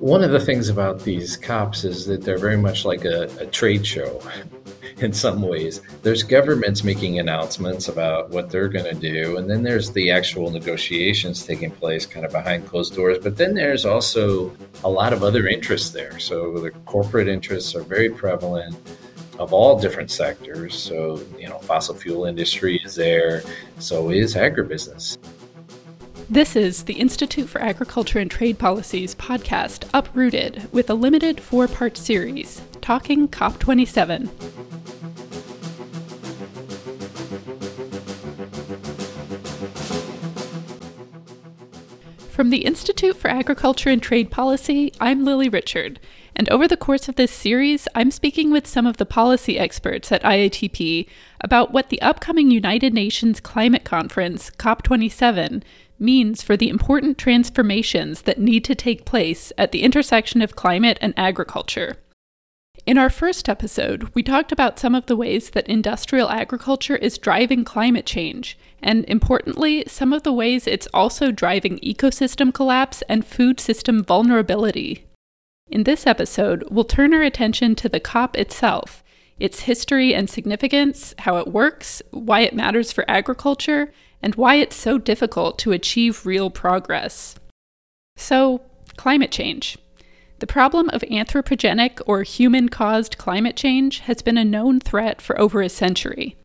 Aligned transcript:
One 0.00 0.24
of 0.24 0.30
the 0.30 0.40
things 0.40 0.70
about 0.70 1.00
these 1.00 1.36
COPs 1.36 1.84
is 1.84 2.06
that 2.06 2.22
they're 2.22 2.38
very 2.38 2.56
much 2.56 2.86
like 2.86 3.04
a, 3.04 3.24
a 3.38 3.44
trade 3.44 3.86
show 3.86 4.22
in 4.96 5.12
some 5.12 5.42
ways. 5.42 5.82
There's 6.00 6.22
governments 6.22 6.82
making 6.82 7.18
announcements 7.18 7.86
about 7.86 8.30
what 8.30 8.48
they're 8.48 8.70
going 8.70 8.86
to 8.86 8.98
do, 8.98 9.36
and 9.36 9.48
then 9.48 9.62
there's 9.62 9.92
the 9.92 10.10
actual 10.10 10.50
negotiations 10.50 11.44
taking 11.44 11.70
place 11.70 12.06
kind 12.06 12.24
of 12.24 12.32
behind 12.32 12.66
closed 12.66 12.94
doors. 12.94 13.18
But 13.18 13.36
then 13.36 13.52
there's 13.52 13.84
also 13.84 14.56
a 14.84 14.88
lot 14.88 15.12
of 15.12 15.22
other 15.22 15.46
interests 15.46 15.90
there. 15.90 16.18
So 16.18 16.58
the 16.60 16.70
corporate 16.86 17.28
interests 17.28 17.74
are 17.74 17.82
very 17.82 18.08
prevalent 18.08 18.74
of 19.38 19.52
all 19.52 19.78
different 19.78 20.10
sectors. 20.10 20.74
So, 20.78 21.22
you 21.38 21.50
know, 21.50 21.58
fossil 21.58 21.94
fuel 21.94 22.24
industry 22.24 22.80
is 22.82 22.94
there, 22.94 23.42
so 23.78 24.08
is 24.08 24.34
agribusiness. 24.34 25.18
This 26.32 26.54
is 26.54 26.84
the 26.84 26.94
Institute 26.94 27.48
for 27.48 27.60
Agriculture 27.60 28.20
and 28.20 28.30
Trade 28.30 28.56
Policy's 28.56 29.16
podcast, 29.16 29.90
Uprooted, 29.92 30.72
with 30.72 30.88
a 30.88 30.94
limited 30.94 31.40
four 31.40 31.66
part 31.66 31.96
series, 31.96 32.62
Talking 32.80 33.26
COP27. 33.26 34.30
From 42.28 42.50
the 42.50 42.64
Institute 42.64 43.16
for 43.16 43.28
Agriculture 43.28 43.90
and 43.90 44.00
Trade 44.00 44.30
Policy, 44.30 44.92
I'm 45.00 45.24
Lily 45.24 45.48
Richard, 45.48 45.98
and 46.36 46.48
over 46.50 46.68
the 46.68 46.76
course 46.76 47.08
of 47.08 47.16
this 47.16 47.32
series, 47.32 47.88
I'm 47.96 48.12
speaking 48.12 48.52
with 48.52 48.68
some 48.68 48.86
of 48.86 48.98
the 48.98 49.04
policy 49.04 49.58
experts 49.58 50.12
at 50.12 50.22
IATP 50.22 51.08
about 51.40 51.72
what 51.72 51.88
the 51.88 52.00
upcoming 52.00 52.52
United 52.52 52.94
Nations 52.94 53.40
Climate 53.40 53.84
Conference, 53.84 54.50
COP27, 54.50 55.64
means 56.00 56.42
for 56.42 56.56
the 56.56 56.68
important 56.68 57.18
transformations 57.18 58.22
that 58.22 58.38
need 58.38 58.64
to 58.64 58.74
take 58.74 59.04
place 59.04 59.52
at 59.58 59.72
the 59.72 59.82
intersection 59.82 60.42
of 60.42 60.56
climate 60.56 60.98
and 61.00 61.14
agriculture. 61.16 61.96
In 62.86 62.96
our 62.96 63.10
first 63.10 63.48
episode, 63.48 64.08
we 64.14 64.22
talked 64.22 64.52
about 64.52 64.78
some 64.78 64.94
of 64.94 65.06
the 65.06 65.16
ways 65.16 65.50
that 65.50 65.68
industrial 65.68 66.30
agriculture 66.30 66.96
is 66.96 67.18
driving 67.18 67.62
climate 67.62 68.06
change, 68.06 68.58
and 68.82 69.04
importantly, 69.04 69.84
some 69.86 70.12
of 70.12 70.22
the 70.22 70.32
ways 70.32 70.66
it's 70.66 70.88
also 70.94 71.30
driving 71.30 71.78
ecosystem 71.80 72.52
collapse 72.52 73.02
and 73.08 73.26
food 73.26 73.60
system 73.60 74.02
vulnerability. 74.02 75.04
In 75.70 75.84
this 75.84 76.06
episode, 76.06 76.64
we'll 76.70 76.84
turn 76.84 77.12
our 77.12 77.22
attention 77.22 77.74
to 77.76 77.88
the 77.88 78.00
COP 78.00 78.36
itself, 78.36 79.04
its 79.38 79.60
history 79.60 80.14
and 80.14 80.28
significance, 80.28 81.14
how 81.18 81.36
it 81.36 81.48
works, 81.48 82.02
why 82.10 82.40
it 82.40 82.54
matters 82.54 82.92
for 82.92 83.04
agriculture, 83.08 83.92
and 84.22 84.34
why 84.34 84.56
it's 84.56 84.76
so 84.76 84.98
difficult 84.98 85.58
to 85.58 85.72
achieve 85.72 86.26
real 86.26 86.50
progress. 86.50 87.36
So, 88.16 88.62
climate 88.96 89.30
change. 89.30 89.78
The 90.40 90.46
problem 90.46 90.88
of 90.90 91.02
anthropogenic 91.02 92.00
or 92.06 92.22
human 92.22 92.68
caused 92.68 93.18
climate 93.18 93.56
change 93.56 94.00
has 94.00 94.22
been 94.22 94.38
a 94.38 94.44
known 94.44 94.80
threat 94.80 95.20
for 95.20 95.38
over 95.38 95.60
a 95.60 95.68
century. 95.68 96.36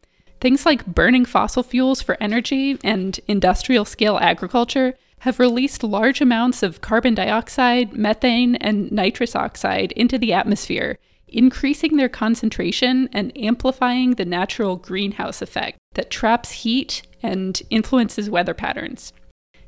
Things 0.41 0.65
like 0.65 0.85
burning 0.85 1.25
fossil 1.25 1.63
fuels 1.63 2.01
for 2.01 2.17
energy 2.19 2.77
and 2.83 3.19
industrial 3.27 3.85
scale 3.85 4.17
agriculture 4.17 4.95
have 5.19 5.39
released 5.39 5.83
large 5.83 6.21
amounts 6.21 6.61
of 6.61 6.81
carbon 6.81 7.15
dioxide, 7.15 7.93
methane, 7.93 8.55
and 8.55 8.91
nitrous 8.91 9.35
oxide 9.35 9.91
into 9.93 10.17
the 10.17 10.33
atmosphere, 10.33 10.99
increasing 11.35 11.97
their 11.97 12.09
concentration 12.09 13.09
and 13.11 13.37
amplifying 13.37 14.11
the 14.11 14.25
natural 14.25 14.77
greenhouse 14.77 15.41
effect 15.41 15.77
that 15.93 16.09
traps 16.09 16.51
heat 16.51 17.01
and 17.21 17.61
influences 17.69 18.29
weather 18.29 18.53
patterns. 18.53 19.11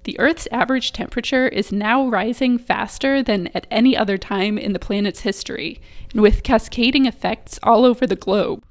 The 0.05 0.17
Earth's 0.17 0.47
average 0.51 0.93
temperature 0.93 1.49
is 1.49 1.73
now 1.73 2.07
rising 2.07 2.57
faster 2.57 3.21
than 3.21 3.47
at 3.47 3.67
any 3.69 3.97
other 3.97 4.17
time 4.17 4.57
in 4.57 4.71
the 4.71 4.79
planet's 4.79 5.21
history, 5.21 5.81
and 6.13 6.21
with 6.21 6.43
cascading 6.43 7.05
effects 7.05 7.59
all 7.61 7.83
over 7.83 8.07
the 8.07 8.15
globe. 8.15 8.63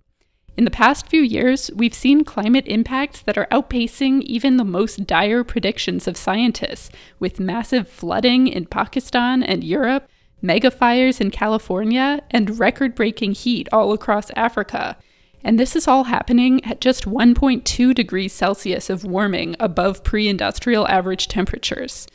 In 0.57 0.65
the 0.65 0.71
past 0.71 1.07
few 1.07 1.21
years, 1.21 1.71
we've 1.77 1.93
seen 1.93 2.25
climate 2.25 2.67
impacts 2.67 3.21
that 3.21 3.37
are 3.37 3.49
outpacing 3.53 4.23
even 4.23 4.57
the 4.57 4.65
most 4.65 5.07
dire 5.07 5.45
predictions 5.45 6.09
of 6.09 6.17
scientists, 6.17 6.89
with 7.21 7.39
massive 7.39 7.87
flooding 7.87 8.49
in 8.49 8.65
Pakistan 8.65 9.43
and 9.43 9.63
Europe, 9.63 10.09
mega 10.47 10.71
fires 10.71 11.21
in 11.21 11.31
California, 11.31 12.23
and 12.31 12.59
record 12.59 12.95
breaking 12.95 13.33
heat 13.33 13.69
all 13.73 13.93
across 13.93 14.31
Africa. 14.37 14.97
And 15.43 15.61
this 15.61 15.77
is 15.77 15.87
all 15.87 16.05
happening 16.05 16.65
at 16.65 16.81
just 16.81 17.05
1.2 17.05 17.95
degrees 17.95 18.33
Celsius 18.33 18.89
of 18.89 19.05
warming 19.05 19.57
above 19.61 20.03
pre 20.03 20.29
industrial 20.29 20.89
average 20.89 21.29
temperatures. 21.29 22.07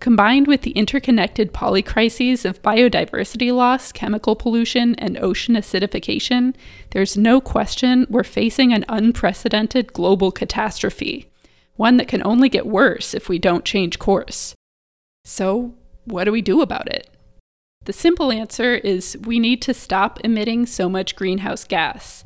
Combined 0.00 0.48
with 0.48 0.62
the 0.62 0.72
interconnected 0.72 1.52
polycrises 1.52 2.44
of 2.44 2.60
biodiversity 2.60 3.54
loss, 3.54 3.92
chemical 3.92 4.34
pollution, 4.34 4.96
and 4.96 5.16
ocean 5.18 5.54
acidification, 5.54 6.56
there's 6.90 7.16
no 7.16 7.40
question 7.40 8.04
we're 8.10 8.24
facing 8.24 8.72
an 8.72 8.84
unprecedented 8.88 9.92
global 9.92 10.32
catastrophe, 10.32 11.30
one 11.76 11.98
that 11.98 12.08
can 12.08 12.20
only 12.24 12.48
get 12.48 12.66
worse 12.66 13.14
if 13.14 13.28
we 13.28 13.38
don't 13.38 13.64
change 13.64 14.00
course. 14.00 14.56
So, 15.24 15.72
what 16.04 16.24
do 16.24 16.32
we 16.32 16.42
do 16.42 16.62
about 16.62 16.88
it? 16.88 17.08
The 17.84 17.92
simple 17.92 18.30
answer 18.30 18.74
is 18.74 19.18
we 19.24 19.40
need 19.40 19.60
to 19.62 19.74
stop 19.74 20.20
emitting 20.22 20.66
so 20.66 20.88
much 20.88 21.16
greenhouse 21.16 21.64
gas. 21.64 22.24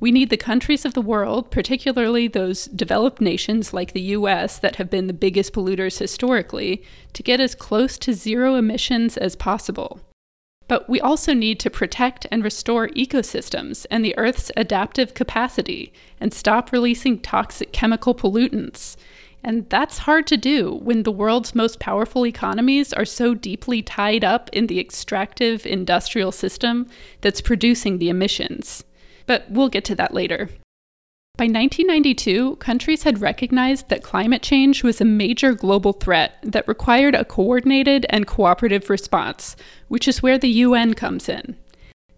We 0.00 0.12
need 0.12 0.28
the 0.28 0.36
countries 0.36 0.84
of 0.84 0.92
the 0.92 1.00
world, 1.00 1.50
particularly 1.50 2.28
those 2.28 2.66
developed 2.66 3.20
nations 3.20 3.72
like 3.72 3.92
the 3.92 4.12
US 4.16 4.58
that 4.58 4.76
have 4.76 4.90
been 4.90 5.06
the 5.06 5.14
biggest 5.14 5.54
polluters 5.54 5.98
historically, 5.98 6.84
to 7.14 7.22
get 7.22 7.40
as 7.40 7.54
close 7.54 7.96
to 7.98 8.12
zero 8.12 8.54
emissions 8.54 9.16
as 9.16 9.34
possible. 9.34 10.00
But 10.68 10.88
we 10.90 11.00
also 11.00 11.32
need 11.32 11.58
to 11.60 11.70
protect 11.70 12.26
and 12.30 12.44
restore 12.44 12.88
ecosystems 12.88 13.86
and 13.90 14.04
the 14.04 14.16
Earth's 14.18 14.52
adaptive 14.56 15.14
capacity 15.14 15.92
and 16.20 16.34
stop 16.34 16.70
releasing 16.70 17.18
toxic 17.18 17.72
chemical 17.72 18.14
pollutants. 18.14 18.96
And 19.48 19.68
that's 19.68 19.98
hard 19.98 20.28
to 20.28 20.36
do 20.36 20.78
when 20.82 21.02
the 21.02 21.10
world's 21.10 21.54
most 21.54 21.80
powerful 21.80 22.24
economies 22.24 22.92
are 22.92 23.04
so 23.04 23.34
deeply 23.34 23.82
tied 23.82 24.22
up 24.22 24.48
in 24.52 24.68
the 24.68 24.78
extractive 24.78 25.66
industrial 25.66 26.30
system 26.30 26.86
that's 27.22 27.40
producing 27.40 27.98
the 27.98 28.10
emissions 28.10 28.84
but 29.28 29.44
we'll 29.48 29.68
get 29.68 29.84
to 29.84 29.94
that 29.94 30.12
later. 30.12 30.48
By 31.36 31.44
1992, 31.44 32.56
countries 32.56 33.04
had 33.04 33.20
recognized 33.20 33.90
that 33.90 34.02
climate 34.02 34.42
change 34.42 34.82
was 34.82 35.00
a 35.00 35.04
major 35.04 35.52
global 35.52 35.92
threat 35.92 36.36
that 36.42 36.66
required 36.66 37.14
a 37.14 37.24
coordinated 37.24 38.06
and 38.10 38.26
cooperative 38.26 38.90
response, 38.90 39.54
which 39.86 40.08
is 40.08 40.20
where 40.20 40.38
the 40.38 40.48
UN 40.48 40.94
comes 40.94 41.28
in. 41.28 41.56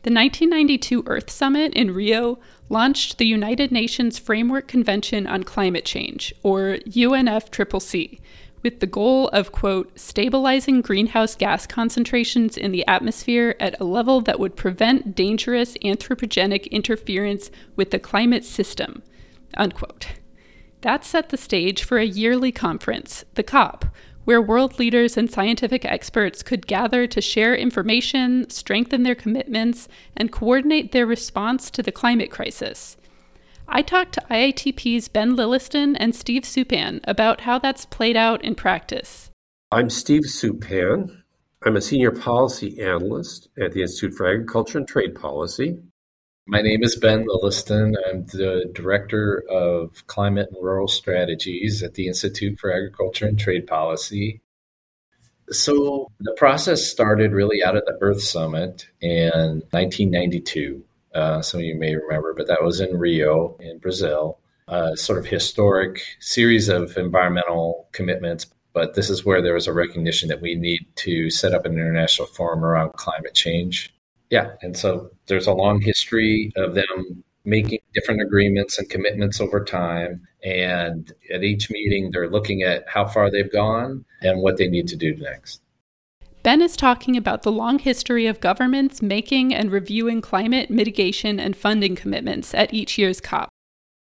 The 0.04 0.14
1992 0.14 1.02
Earth 1.06 1.28
Summit 1.28 1.74
in 1.74 1.92
Rio 1.92 2.38
launched 2.70 3.18
the 3.18 3.26
United 3.26 3.70
Nations 3.70 4.18
Framework 4.18 4.68
Convention 4.68 5.26
on 5.26 5.42
Climate 5.42 5.84
Change, 5.84 6.32
or 6.42 6.78
UNFCCC, 6.86 8.20
with 8.62 8.80
the 8.80 8.86
goal 8.86 9.28
of, 9.28 9.52
quote, 9.52 9.98
stabilizing 9.98 10.80
greenhouse 10.80 11.34
gas 11.34 11.66
concentrations 11.66 12.56
in 12.56 12.72
the 12.72 12.86
atmosphere 12.86 13.56
at 13.58 13.78
a 13.80 13.84
level 13.84 14.20
that 14.20 14.38
would 14.38 14.56
prevent 14.56 15.14
dangerous 15.14 15.76
anthropogenic 15.78 16.70
interference 16.70 17.50
with 17.74 17.90
the 17.90 17.98
climate 17.98 18.44
system, 18.44 19.02
unquote. 19.56 20.06
That 20.82 21.04
set 21.04 21.30
the 21.30 21.36
stage 21.36 21.82
for 21.82 21.98
a 21.98 22.06
yearly 22.06 22.52
conference, 22.52 23.24
the 23.34 23.42
COP, 23.42 23.86
where 24.30 24.40
world 24.40 24.78
leaders 24.78 25.16
and 25.16 25.28
scientific 25.28 25.84
experts 25.84 26.40
could 26.40 26.68
gather 26.68 27.04
to 27.04 27.20
share 27.20 27.52
information, 27.52 28.48
strengthen 28.48 29.02
their 29.02 29.16
commitments, 29.16 29.88
and 30.16 30.30
coordinate 30.30 30.92
their 30.92 31.04
response 31.04 31.68
to 31.68 31.82
the 31.82 31.90
climate 31.90 32.30
crisis. 32.30 32.96
I 33.66 33.82
talked 33.82 34.12
to 34.12 34.24
IATP's 34.30 35.08
Ben 35.08 35.34
Lilliston 35.34 35.96
and 35.98 36.14
Steve 36.14 36.44
Suppan 36.44 37.00
about 37.08 37.40
how 37.40 37.58
that's 37.58 37.84
played 37.86 38.16
out 38.16 38.44
in 38.44 38.54
practice. 38.54 39.32
I'm 39.72 39.90
Steve 39.90 40.22
Suppan. 40.22 41.10
I'm 41.66 41.74
a 41.74 41.80
senior 41.80 42.12
policy 42.12 42.80
analyst 42.80 43.48
at 43.60 43.72
the 43.72 43.82
Institute 43.82 44.14
for 44.14 44.28
Agriculture 44.28 44.78
and 44.78 44.86
Trade 44.86 45.16
Policy. 45.16 45.76
My 46.50 46.62
name 46.62 46.82
is 46.82 46.96
Ben 46.96 47.26
Lilliston. 47.26 47.94
I'm 48.08 48.26
the 48.26 48.68
Director 48.74 49.44
of 49.48 50.04
Climate 50.08 50.48
and 50.52 50.60
Rural 50.60 50.88
Strategies 50.88 51.80
at 51.80 51.94
the 51.94 52.08
Institute 52.08 52.58
for 52.58 52.72
Agriculture 52.72 53.28
and 53.28 53.38
Trade 53.38 53.68
Policy. 53.68 54.40
So 55.50 56.10
the 56.18 56.34
process 56.36 56.84
started 56.84 57.30
really 57.30 57.62
out 57.62 57.76
of 57.76 57.84
the 57.86 57.96
Earth 58.00 58.20
Summit 58.20 58.88
in 59.00 59.62
1992. 59.70 60.82
Uh, 61.14 61.40
some 61.40 61.60
of 61.60 61.66
you 61.66 61.76
may 61.76 61.94
remember, 61.94 62.34
but 62.34 62.48
that 62.48 62.64
was 62.64 62.80
in 62.80 62.98
Rio, 62.98 63.56
in 63.60 63.78
Brazil. 63.78 64.40
A 64.66 64.96
sort 64.96 65.20
of 65.20 65.26
historic 65.26 66.02
series 66.18 66.68
of 66.68 66.96
environmental 66.96 67.86
commitments. 67.92 68.46
But 68.72 68.94
this 68.94 69.08
is 69.08 69.24
where 69.24 69.40
there 69.40 69.54
was 69.54 69.68
a 69.68 69.72
recognition 69.72 70.28
that 70.30 70.40
we 70.40 70.56
need 70.56 70.84
to 70.96 71.30
set 71.30 71.54
up 71.54 71.64
an 71.64 71.74
international 71.74 72.26
forum 72.26 72.64
around 72.64 72.94
climate 72.94 73.34
change. 73.34 73.94
Yeah, 74.30 74.52
and 74.62 74.76
so 74.76 75.10
there's 75.26 75.48
a 75.48 75.52
long 75.52 75.80
history 75.80 76.52
of 76.56 76.74
them 76.74 77.24
making 77.44 77.80
different 77.94 78.22
agreements 78.22 78.78
and 78.78 78.88
commitments 78.88 79.40
over 79.40 79.64
time. 79.64 80.26
And 80.44 81.12
at 81.32 81.42
each 81.42 81.70
meeting, 81.70 82.10
they're 82.10 82.30
looking 82.30 82.62
at 82.62 82.88
how 82.88 83.06
far 83.06 83.30
they've 83.30 83.52
gone 83.52 84.04
and 84.22 84.40
what 84.40 84.56
they 84.56 84.68
need 84.68 84.88
to 84.88 84.96
do 84.96 85.16
next. 85.16 85.60
Ben 86.42 86.62
is 86.62 86.76
talking 86.76 87.16
about 87.16 87.42
the 87.42 87.52
long 87.52 87.78
history 87.78 88.26
of 88.26 88.40
governments 88.40 89.02
making 89.02 89.54
and 89.54 89.70
reviewing 89.70 90.22
climate 90.22 90.70
mitigation 90.70 91.38
and 91.38 91.54
funding 91.54 91.94
commitments 91.94 92.54
at 92.54 92.72
each 92.72 92.96
year's 92.96 93.20
COP. 93.20 93.50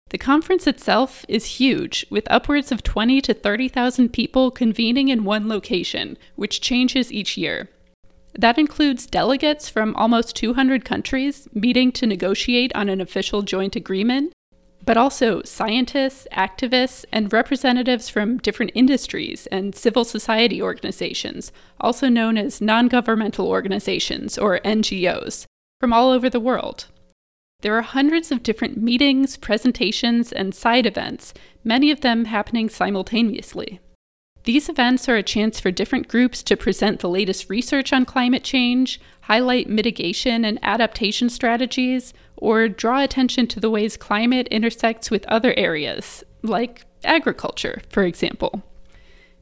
The 0.09 0.17
conference 0.17 0.67
itself 0.67 1.25
is 1.29 1.45
huge, 1.45 2.05
with 2.09 2.27
upwards 2.29 2.71
of 2.71 2.83
20 2.83 3.21
to 3.21 3.33
30,000 3.33 4.09
people 4.09 4.51
convening 4.51 5.07
in 5.07 5.23
one 5.23 5.47
location, 5.47 6.17
which 6.35 6.61
changes 6.61 7.11
each 7.11 7.37
year. 7.37 7.69
That 8.37 8.57
includes 8.57 9.05
delegates 9.05 9.69
from 9.69 9.95
almost 9.95 10.35
200 10.35 10.83
countries 10.83 11.47
meeting 11.53 11.91
to 11.93 12.05
negotiate 12.05 12.75
on 12.75 12.89
an 12.89 12.99
official 12.99 13.41
joint 13.43 13.75
agreement, 13.75 14.33
but 14.83 14.97
also 14.97 15.41
scientists, 15.43 16.27
activists, 16.33 17.05
and 17.11 17.31
representatives 17.31 18.09
from 18.09 18.37
different 18.37 18.71
industries 18.75 19.47
and 19.47 19.73
civil 19.73 20.03
society 20.03 20.61
organizations, 20.61 21.51
also 21.79 22.09
known 22.09 22.37
as 22.37 22.61
non 22.61 22.87
governmental 22.87 23.47
organizations 23.47 24.37
or 24.37 24.59
NGOs, 24.59 25.45
from 25.79 25.93
all 25.93 26.11
over 26.11 26.29
the 26.29 26.39
world. 26.39 26.87
There 27.61 27.75
are 27.77 27.81
hundreds 27.81 28.31
of 28.31 28.43
different 28.43 28.77
meetings, 28.77 29.37
presentations, 29.37 30.31
and 30.31 30.53
side 30.53 30.85
events, 30.85 31.33
many 31.63 31.89
of 31.89 32.01
them 32.01 32.25
happening 32.25 32.69
simultaneously. 32.69 33.79
These 34.45 34.69
events 34.69 35.09
are 35.09 35.15
a 35.15 35.23
chance 35.23 35.59
for 35.59 35.71
different 35.71 36.07
groups 36.07 36.43
to 36.43 36.55
present 36.55 36.99
the 36.99 37.09
latest 37.09 37.49
research 37.49 37.91
on 37.91 38.05
climate 38.05 38.43
change, 38.43 39.01
highlight 39.21 39.67
mitigation 39.67 40.45
and 40.45 40.59
adaptation 40.61 41.29
strategies, 41.29 42.13
or 42.37 42.67
draw 42.67 43.01
attention 43.01 43.47
to 43.47 43.59
the 43.59 43.71
ways 43.71 43.97
climate 43.97 44.47
intersects 44.49 45.09
with 45.09 45.25
other 45.25 45.55
areas, 45.57 46.23
like 46.43 46.85
agriculture, 47.03 47.81
for 47.89 48.03
example. 48.03 48.61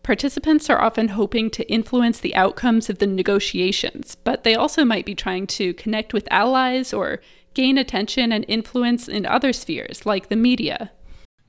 Participants 0.04 0.70
are 0.70 0.82
often 0.82 1.10
hoping 1.10 1.50
to 1.50 1.70
influence 1.70 2.20
the 2.22 2.36
outcomes 2.36 2.90
of 2.90 3.00
the 3.00 3.08
negotiations, 3.08 4.16
but 4.24 4.46
they 4.46 4.56
also 4.56 4.86
might 4.86 5.06
be 5.06 5.16
trying 5.16 5.48
to 5.48 5.74
connect 5.74 6.14
with 6.14 6.32
allies 6.32 6.94
or 6.94 7.20
gain 7.54 7.78
attention 7.78 8.32
and 8.32 8.46
influence 8.48 9.10
in 9.10 9.26
other 9.26 9.52
spheres, 9.52 10.06
like 10.06 10.30
the 10.30 10.38
media. 10.38 10.92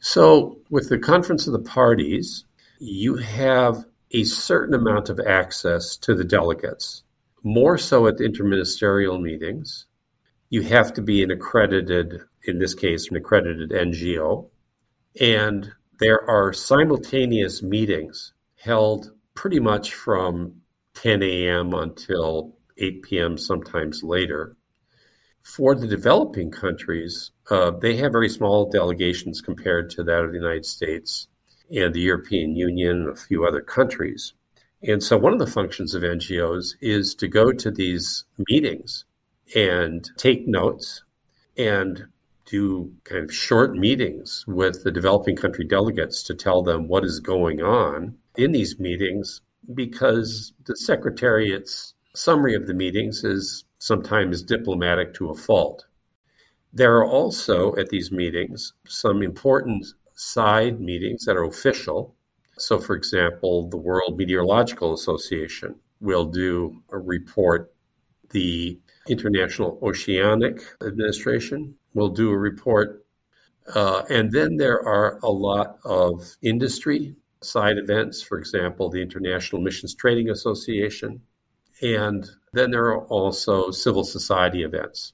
So, 0.00 0.58
with 0.70 0.88
the 0.88 0.98
Conference 0.98 1.46
of 1.46 1.52
the 1.52 1.58
Parties, 1.60 2.44
you 2.84 3.16
have 3.16 3.86
a 4.10 4.24
certain 4.24 4.74
amount 4.74 5.08
of 5.08 5.18
access 5.18 5.96
to 5.96 6.14
the 6.14 6.24
delegates, 6.24 7.02
more 7.42 7.78
so 7.78 8.06
at 8.06 8.18
the 8.18 8.24
interministerial 8.24 9.20
meetings. 9.20 9.86
You 10.50 10.62
have 10.62 10.92
to 10.94 11.02
be 11.02 11.22
an 11.22 11.30
accredited, 11.30 12.20
in 12.42 12.58
this 12.58 12.74
case, 12.74 13.10
an 13.10 13.16
accredited 13.16 13.70
NGO. 13.70 14.50
And 15.18 15.72
there 15.98 16.28
are 16.28 16.52
simultaneous 16.52 17.62
meetings 17.62 18.34
held 18.56 19.10
pretty 19.34 19.60
much 19.60 19.94
from 19.94 20.60
10 20.94 21.22
a.m. 21.22 21.72
until 21.72 22.54
8 22.76 23.02
p.m., 23.02 23.38
sometimes 23.38 24.02
later. 24.02 24.56
For 25.42 25.74
the 25.74 25.86
developing 25.86 26.50
countries, 26.50 27.30
uh, 27.50 27.70
they 27.70 27.96
have 27.96 28.12
very 28.12 28.28
small 28.28 28.70
delegations 28.70 29.40
compared 29.40 29.88
to 29.90 30.04
that 30.04 30.24
of 30.24 30.32
the 30.32 30.38
United 30.38 30.66
States 30.66 31.28
and 31.70 31.94
the 31.94 32.00
European 32.00 32.56
Union 32.56 33.02
and 33.02 33.08
a 33.08 33.16
few 33.16 33.46
other 33.46 33.60
countries. 33.60 34.34
And 34.82 35.02
so, 35.02 35.16
one 35.16 35.32
of 35.32 35.38
the 35.38 35.46
functions 35.46 35.94
of 35.94 36.02
NGOs 36.02 36.74
is 36.80 37.14
to 37.16 37.28
go 37.28 37.52
to 37.52 37.70
these 37.70 38.24
meetings 38.48 39.04
and 39.54 40.08
take 40.18 40.46
notes 40.46 41.02
and 41.56 42.06
do 42.46 42.92
kind 43.04 43.24
of 43.24 43.34
short 43.34 43.74
meetings 43.74 44.44
with 44.46 44.84
the 44.84 44.90
developing 44.90 45.36
country 45.36 45.64
delegates 45.64 46.22
to 46.24 46.34
tell 46.34 46.62
them 46.62 46.88
what 46.88 47.04
is 47.04 47.20
going 47.20 47.62
on 47.62 48.16
in 48.36 48.52
these 48.52 48.78
meetings 48.78 49.40
because 49.72 50.52
the 50.66 50.76
Secretariat's 50.76 51.94
summary 52.14 52.54
of 52.54 52.66
the 52.66 52.74
meetings 52.74 53.24
is 53.24 53.64
sometimes 53.78 54.42
diplomatic 54.42 55.14
to 55.14 55.30
a 55.30 55.34
fault. 55.34 55.86
There 56.72 56.96
are 56.96 57.06
also 57.06 57.74
at 57.76 57.88
these 57.88 58.12
meetings 58.12 58.72
some 58.86 59.22
important 59.22 59.86
side 60.14 60.80
meetings 60.80 61.24
that 61.24 61.36
are 61.36 61.44
official. 61.44 62.14
So, 62.56 62.78
for 62.78 62.94
example, 62.94 63.68
the 63.68 63.76
World 63.76 64.16
Meteorological 64.16 64.94
Association 64.94 65.76
will 66.00 66.26
do 66.26 66.82
a 66.90 66.98
report. 66.98 67.72
The 68.30 68.78
International 69.08 69.78
Oceanic 69.82 70.60
Administration 70.82 71.74
will 71.94 72.10
do 72.10 72.30
a 72.30 72.38
report. 72.38 73.04
Uh, 73.74 74.02
and 74.10 74.30
then 74.30 74.56
there 74.56 74.86
are 74.86 75.18
a 75.22 75.30
lot 75.30 75.78
of 75.84 76.36
industry 76.42 77.16
side 77.42 77.78
events, 77.78 78.22
for 78.22 78.38
example, 78.38 78.90
the 78.90 79.02
International 79.02 79.60
Emissions 79.60 79.94
Trading 79.94 80.30
Association. 80.30 81.22
And 81.82 82.28
then 82.52 82.70
there 82.70 82.86
are 82.86 83.04
also 83.06 83.70
civil 83.70 84.04
society 84.04 84.62
events. 84.62 85.12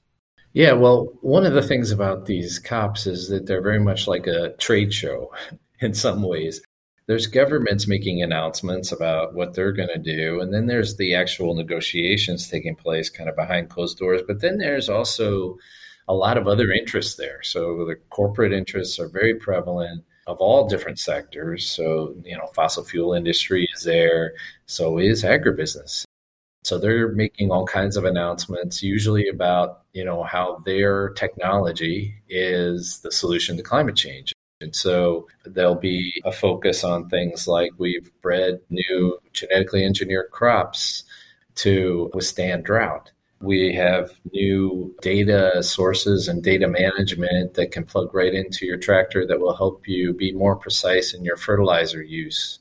Yeah, 0.52 0.72
well, 0.72 1.12
one 1.20 1.46
of 1.46 1.52
the 1.52 1.62
things 1.62 1.92
about 1.92 2.26
these 2.26 2.58
COPs 2.58 3.06
is 3.06 3.28
that 3.28 3.46
they're 3.46 3.62
very 3.62 3.78
much 3.78 4.08
like 4.08 4.26
a 4.26 4.52
trade 4.54 4.92
show 4.92 5.32
in 5.80 5.94
some 5.94 6.22
ways. 6.22 6.60
There's 7.06 7.26
governments 7.26 7.88
making 7.88 8.22
announcements 8.22 8.92
about 8.92 9.34
what 9.34 9.54
they're 9.54 9.72
going 9.72 9.88
to 9.88 9.98
do, 9.98 10.40
and 10.40 10.54
then 10.54 10.66
there's 10.66 10.96
the 10.96 11.14
actual 11.14 11.54
negotiations 11.54 12.48
taking 12.48 12.76
place 12.76 13.10
kind 13.10 13.28
of 13.28 13.36
behind 13.36 13.68
closed 13.68 13.98
doors. 13.98 14.22
But 14.26 14.40
then 14.40 14.58
there's 14.58 14.88
also 14.88 15.56
a 16.06 16.14
lot 16.14 16.36
of 16.36 16.46
other 16.46 16.70
interests 16.70 17.16
there. 17.16 17.42
So 17.42 17.84
the 17.84 17.96
corporate 18.10 18.52
interests 18.52 18.98
are 18.98 19.08
very 19.08 19.34
prevalent 19.34 20.04
of 20.26 20.38
all 20.38 20.68
different 20.68 20.98
sectors. 20.98 21.68
So, 21.68 22.14
you 22.24 22.36
know, 22.36 22.46
fossil 22.54 22.84
fuel 22.84 23.14
industry 23.14 23.68
is 23.74 23.84
there, 23.84 24.34
so 24.66 24.98
is 24.98 25.24
agribusiness. 25.24 26.04
So 26.62 26.78
they're 26.78 27.08
making 27.12 27.50
all 27.50 27.66
kinds 27.66 27.96
of 27.96 28.04
announcements, 28.04 28.82
usually 28.82 29.28
about 29.28 29.82
you 29.92 30.04
know 30.04 30.22
how 30.22 30.58
their 30.64 31.10
technology 31.10 32.14
is 32.28 33.00
the 33.00 33.10
solution 33.10 33.56
to 33.56 33.62
climate 33.62 33.96
change. 33.96 34.32
And 34.60 34.76
so 34.76 35.26
there'll 35.44 35.74
be 35.74 36.20
a 36.24 36.32
focus 36.32 36.84
on 36.84 37.08
things 37.08 37.48
like 37.48 37.70
we've 37.78 38.10
bred 38.20 38.60
new 38.68 39.18
genetically 39.32 39.84
engineered 39.84 40.30
crops 40.30 41.04
to 41.56 42.10
withstand 42.12 42.64
drought. 42.64 43.10
We 43.40 43.72
have 43.74 44.10
new 44.32 44.94
data 45.00 45.62
sources 45.62 46.28
and 46.28 46.42
data 46.42 46.68
management 46.68 47.54
that 47.54 47.72
can 47.72 47.84
plug 47.84 48.14
right 48.14 48.34
into 48.34 48.66
your 48.66 48.76
tractor 48.76 49.26
that 49.26 49.40
will 49.40 49.56
help 49.56 49.88
you 49.88 50.12
be 50.12 50.32
more 50.32 50.56
precise 50.56 51.14
in 51.14 51.24
your 51.24 51.38
fertilizer 51.38 52.02
use. 52.02 52.58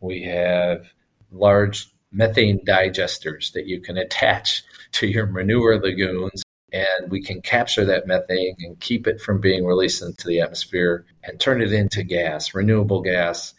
We 0.00 0.22
have 0.22 0.86
large 1.32 1.92
methane 2.16 2.58
digesters 2.64 3.52
that 3.52 3.66
you 3.66 3.78
can 3.78 3.98
attach 3.98 4.64
to 4.92 5.06
your 5.06 5.26
manure 5.26 5.78
lagoons 5.78 6.42
and 6.72 7.10
we 7.10 7.22
can 7.22 7.42
capture 7.42 7.84
that 7.84 8.06
methane 8.06 8.56
and 8.60 8.80
keep 8.80 9.06
it 9.06 9.20
from 9.20 9.40
being 9.40 9.64
released 9.64 10.02
into 10.02 10.26
the 10.26 10.40
atmosphere 10.40 11.04
and 11.22 11.38
turn 11.38 11.60
it 11.60 11.72
into 11.72 12.02
gas, 12.02 12.54
renewable 12.54 13.02
gas. 13.02 13.54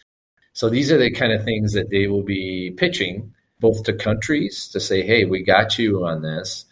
So 0.53 0.69
these 0.69 0.91
are 0.91 0.97
the 0.97 1.11
kind 1.11 1.31
of 1.31 1.45
things 1.45 1.73
that 1.73 1.91
they 1.91 2.07
will 2.07 2.23
be 2.23 2.73
pitching 2.75 3.33
both 3.59 3.83
to 3.83 3.93
countries 3.93 4.67
to 4.69 4.79
say, 4.79 5.03
hey, 5.03 5.25
we 5.25 5.43
got 5.43 5.77
you 5.77 6.05
on 6.05 6.23
this, 6.23 6.65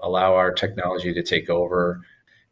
allow 0.00 0.34
our 0.34 0.52
technology 0.52 1.12
to 1.12 1.22
take 1.22 1.50
over, 1.50 2.00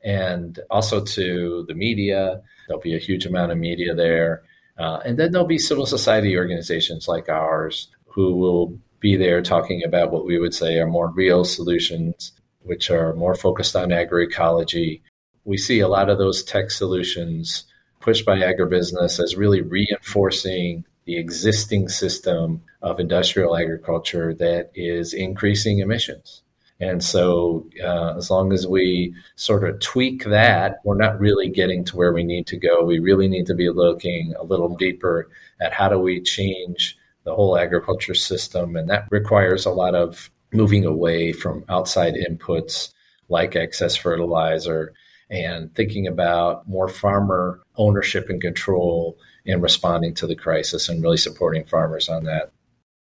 and 0.05 0.59
also 0.71 1.03
to 1.05 1.65
the 1.69 1.75
media. 1.75 2.43
There'll 2.67 2.83
be 2.83 2.97
a 2.97 3.01
huge 3.01 3.27
amount 3.27 3.53
of 3.53 3.59
media 3.59 3.95
there. 3.95 4.43
Uh, 4.77 5.01
and 5.05 5.17
then 5.17 5.31
there'll 5.31 5.47
be 5.47 5.59
civil 5.59 5.87
society 5.87 6.37
organizations 6.37 7.07
like 7.07 7.29
ours 7.29 7.89
who 8.15 8.37
will 8.37 8.79
be 9.01 9.17
there 9.17 9.43
talking 9.43 9.83
about 9.85 10.13
what 10.13 10.25
we 10.25 10.39
would 10.39 10.55
say 10.55 10.79
are 10.79 10.87
more 10.87 11.11
real 11.11 11.45
solutions, 11.45 12.33
which 12.61 12.91
are 12.91 13.15
more 13.15 13.35
focused 13.35 13.75
on 13.75 13.89
agroecology. 13.89 15.01
We 15.45 15.59
see 15.59 15.81
a 15.81 15.89
lot 15.89 16.09
of 16.09 16.19
those 16.19 16.43
tech 16.45 16.71
solutions 16.71 17.65
pushed 18.01 18.25
by 18.25 18.39
agribusiness 18.39 19.23
as 19.23 19.37
really 19.37 19.61
reinforcing 19.61 20.85
the 21.05 21.17
existing 21.17 21.89
system 21.89 22.63
of 22.81 23.01
industrial 23.01 23.57
agriculture 23.57 24.35
that 24.35 24.71
is 24.75 25.13
increasing 25.13 25.81
emissions. 25.81 26.43
And 26.79 27.03
so, 27.03 27.67
uh, 27.83 28.17
as 28.17 28.29
long 28.29 28.53
as 28.53 28.67
we 28.67 29.15
sort 29.37 29.69
of 29.69 29.79
tweak 29.79 30.25
that, 30.25 30.81
we're 30.85 30.97
not 30.97 31.21
really 31.21 31.49
getting 31.49 31.85
to 31.85 31.97
where 31.97 32.13
we 32.13 32.25
need 32.25 32.47
to 32.49 32.57
go. 32.57 32.83
We 32.85 32.99
really 32.99 33.29
need 33.29 33.47
to 33.47 33.55
be 33.55 33.71
looking 33.71 34.35
a 34.39 34.43
little 34.43 34.77
deeper 34.77 35.29
at 35.61 35.73
how 35.73 35.89
do 35.89 35.99
we 35.99 36.21
change 36.21 36.99
the 37.25 37.35
whole 37.35 37.57
agriculture 37.57 38.15
system. 38.15 38.77
And 38.77 38.89
that 38.91 39.07
requires 39.11 39.67
a 39.67 39.71
lot 39.71 39.95
of 39.95 40.31
moving 40.53 40.85
away 40.85 41.33
from 41.33 41.65
outside 41.69 42.15
inputs 42.15 42.93
like 43.29 43.57
excess 43.57 43.97
fertilizer 43.97 44.93
and 45.31 45.75
thinking 45.75 46.07
about 46.07 46.69
more 46.69 46.89
farmer 46.89 47.61
ownership 47.77 48.29
and 48.29 48.41
control 48.41 49.17
in 49.45 49.61
responding 49.61 50.15
to 50.15 50.27
the 50.27 50.37
crisis 50.37 50.89
and 50.89 51.03
really 51.03 51.17
supporting 51.17 51.65
farmers 51.65 52.09
on 52.09 52.25
that. 52.25 52.53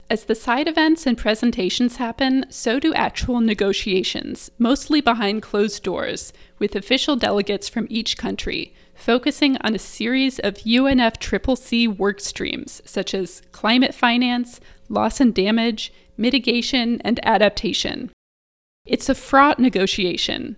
As 0.09 0.23
the 0.23 0.35
side 0.35 0.69
events 0.69 1.05
and 1.05 1.17
presentations 1.17 1.97
happen, 1.97 2.45
so 2.49 2.79
do 2.79 2.93
actual 2.93 3.41
negotiations, 3.41 4.49
mostly 4.57 5.01
behind 5.01 5.41
closed 5.41 5.83
doors, 5.83 6.31
with 6.59 6.77
official 6.77 7.17
delegates 7.17 7.67
from 7.67 7.87
each 7.89 8.17
country, 8.17 8.73
focusing 8.95 9.57
on 9.57 9.75
a 9.75 9.79
series 9.79 10.39
of 10.39 10.55
UNFCCC 10.59 11.97
work 11.97 12.21
streams, 12.21 12.81
such 12.85 13.13
as 13.13 13.41
climate 13.51 13.93
finance, 13.93 14.61
loss 14.87 15.19
and 15.19 15.35
damage, 15.35 15.91
mitigation, 16.15 17.01
and 17.01 17.19
adaptation. 17.25 18.09
It's 18.85 19.09
a 19.09 19.15
fraught 19.15 19.59
negotiation. 19.59 20.55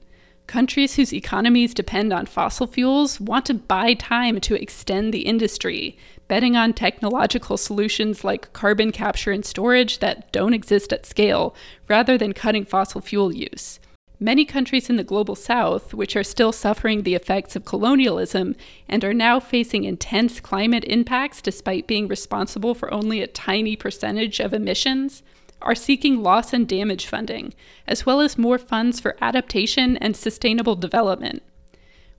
Countries 0.50 0.96
whose 0.96 1.13
economies 1.13 1.75
depend 1.75 2.12
on 2.12 2.25
fossil 2.25 2.65
fuels 2.65 3.22
want 3.22 3.46
to 3.46 3.53
buy 3.53 3.94
time 3.94 4.41
to 4.41 4.60
extend 4.60 5.13
the 5.13 5.27
industry, 5.27 5.96
betting 6.27 6.56
on 6.56 6.74
technological 6.74 7.56
solutions 7.56 8.24
like 8.24 8.51
carbon 8.51 8.91
capture 8.91 9.32
and 9.32 9.46
storage 9.46 10.00
that 10.00 10.32
don't 10.32 10.56
exist 10.56 10.91
at 10.91 11.06
scale, 11.06 11.56
rather 11.88 12.18
than 12.18 12.34
cutting 12.34 12.65
fossil 12.65 13.00
fuel 13.00 13.32
use. 13.32 13.79
Many 14.20 14.44
countries 14.44 14.89
in 14.89 14.96
the 14.96 15.03
global 15.03 15.36
south, 15.36 15.94
which 15.94 16.15
are 16.15 16.24
still 16.24 16.51
suffering 16.51 17.03
the 17.03 17.13
effects 17.13 17.56
of 17.56 17.65
colonialism 17.65 18.56
and 18.88 19.06
are 19.06 19.13
now 19.13 19.39
facing 19.39 19.84
intense 19.84 20.39
climate 20.39 20.84
impacts 20.86 21.44
despite 21.44 21.86
being 21.86 22.08
responsible 22.08 22.74
for 22.74 22.91
only 22.91 23.22
a 23.22 23.27
tiny 23.27 23.75
percentage 23.75 24.39
of 24.39 24.56
emissions, 24.56 25.22
are 25.61 25.75
seeking 25.75 26.23
loss 26.23 26.53
and 26.53 26.67
damage 26.67 27.05
funding, 27.05 27.53
as 27.87 28.05
well 28.05 28.21
as 28.21 28.37
more 28.37 28.57
funds 28.57 28.99
for 28.99 29.17
adaptation 29.21 29.97
and 29.97 30.15
sustainable 30.15 30.75
development. 30.75 31.43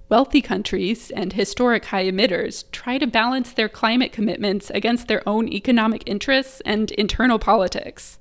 Wealthy 0.09 0.43
countries 0.43 1.11
and 1.11 1.33
historic 1.33 1.85
high 1.85 2.07
emitters 2.07 2.69
try 2.73 2.99
to 2.99 3.07
balance 3.07 3.53
their 3.53 3.69
climate 3.69 4.13
commitments 4.13 4.69
against 4.71 5.07
their 5.07 5.23
own 5.29 5.47
economic 5.49 6.03
interests 6.07 6.61
and 6.65 6.91
internal 6.93 7.39
politics. 7.39 8.19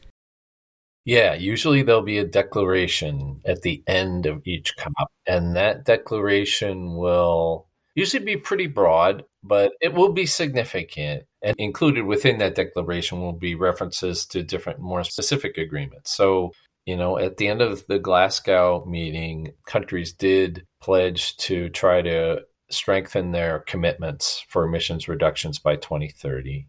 Yeah, 1.05 1.33
usually 1.33 1.81
there'll 1.81 2.03
be 2.03 2.19
a 2.19 2.25
declaration 2.25 3.41
at 3.45 3.63
the 3.63 3.81
end 3.87 4.27
of 4.27 4.45
each 4.45 4.75
COP, 4.77 5.11
and 5.25 5.55
that 5.55 5.85
declaration 5.85 6.95
will 6.95 7.68
usually 7.99 8.23
be 8.23 8.37
pretty 8.37 8.67
broad, 8.67 9.23
but 9.43 9.73
it 9.81 9.93
will 9.93 10.13
be 10.13 10.25
significant. 10.25 11.23
And 11.41 11.55
included 11.57 12.05
within 12.05 12.39
that 12.39 12.55
declaration 12.55 13.21
will 13.21 13.33
be 13.33 13.55
references 13.55 14.25
to 14.27 14.43
different, 14.43 14.79
more 14.79 15.03
specific 15.03 15.57
agreements. 15.57 16.11
So, 16.11 16.51
you 16.85 16.97
know, 16.97 17.17
at 17.17 17.37
the 17.37 17.47
end 17.47 17.61
of 17.61 17.85
the 17.87 17.99
Glasgow 17.99 18.83
meeting, 18.85 19.53
countries 19.65 20.11
did 20.11 20.65
pledge 20.81 21.37
to 21.37 21.69
try 21.69 22.01
to 22.01 22.41
strengthen 22.69 23.31
their 23.31 23.59
commitments 23.59 24.45
for 24.47 24.65
emissions 24.65 25.07
reductions 25.07 25.59
by 25.59 25.75
2030. 25.75 26.67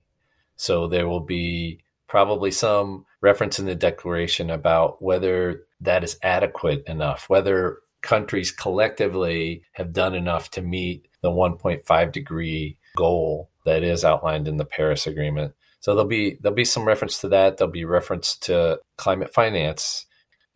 So 0.57 0.89
there 0.89 1.09
will 1.09 1.21
be 1.21 1.81
probably 2.07 2.51
some 2.51 3.07
reference 3.21 3.59
in 3.59 3.67
the 3.67 3.75
declaration 3.75 4.51
about 4.51 5.03
whether 5.03 5.63
that 5.81 6.05
is 6.05 6.19
adequate 6.23 6.85
enough, 6.87 7.29
whether 7.29 7.79
countries 8.02 8.50
collectively 8.50 9.62
have 9.73 9.92
done 9.92 10.14
enough 10.14 10.50
to 10.50 10.62
meet 10.62 11.09
the 11.23 11.30
1.5 11.30 12.12
degree 12.12 12.78
goal 12.97 13.50
that 13.64 13.83
is 13.83 14.04
outlined 14.04 14.49
in 14.49 14.57
the 14.57 14.64
Paris 14.64 15.07
Agreement. 15.07 15.54
So 15.80 15.95
there'll 15.95 16.09
be 16.09 16.37
there'll 16.40 16.57
be 16.57 16.64
some 16.64 16.85
reference 16.85 17.21
to 17.21 17.28
that. 17.28 17.57
There'll 17.57 17.73
be 17.73 17.85
reference 17.85 18.37
to 18.38 18.80
climate 18.97 19.33
finance. 19.33 20.07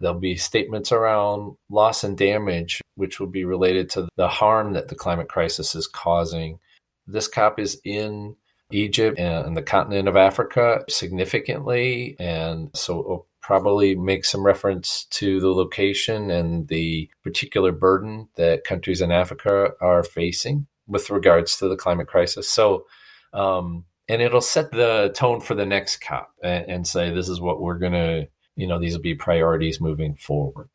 There'll 0.00 0.18
be 0.18 0.36
statements 0.36 0.92
around 0.92 1.56
loss 1.70 2.04
and 2.04 2.16
damage, 2.16 2.80
which 2.96 3.20
will 3.20 3.28
be 3.28 3.44
related 3.44 3.88
to 3.90 4.08
the 4.16 4.28
harm 4.28 4.72
that 4.74 4.88
the 4.88 4.94
climate 4.94 5.28
crisis 5.28 5.74
is 5.74 5.86
causing. 5.86 6.58
This 7.06 7.28
COP 7.28 7.58
is 7.60 7.80
in 7.84 8.36
Egypt 8.70 9.18
and 9.18 9.56
the 9.56 9.62
continent 9.62 10.08
of 10.08 10.16
Africa 10.16 10.84
significantly. 10.88 12.16
And 12.18 12.70
so 12.74 13.26
probably 13.44 13.94
make 13.94 14.24
some 14.24 14.42
reference 14.42 15.04
to 15.10 15.38
the 15.38 15.50
location 15.50 16.30
and 16.30 16.66
the 16.68 17.10
particular 17.22 17.72
burden 17.72 18.26
that 18.36 18.64
countries 18.64 19.02
in 19.02 19.12
Africa 19.12 19.72
are 19.82 20.02
facing 20.02 20.66
with 20.86 21.10
regards 21.10 21.58
to 21.58 21.68
the 21.68 21.76
climate 21.76 22.08
crisis. 22.08 22.48
So, 22.48 22.86
um, 23.34 23.84
and 24.08 24.22
it'll 24.22 24.40
set 24.40 24.70
the 24.70 25.12
tone 25.14 25.42
for 25.42 25.54
the 25.54 25.66
next 25.66 25.98
COP 25.98 26.32
and, 26.42 26.64
and 26.70 26.86
say, 26.86 27.10
this 27.10 27.28
is 27.28 27.38
what 27.38 27.60
we're 27.60 27.78
going 27.78 27.92
to, 27.92 28.28
you 28.56 28.66
know, 28.66 28.80
these 28.80 28.94
will 28.94 29.02
be 29.02 29.14
priorities 29.14 29.78
moving 29.78 30.14
forward. 30.14 30.70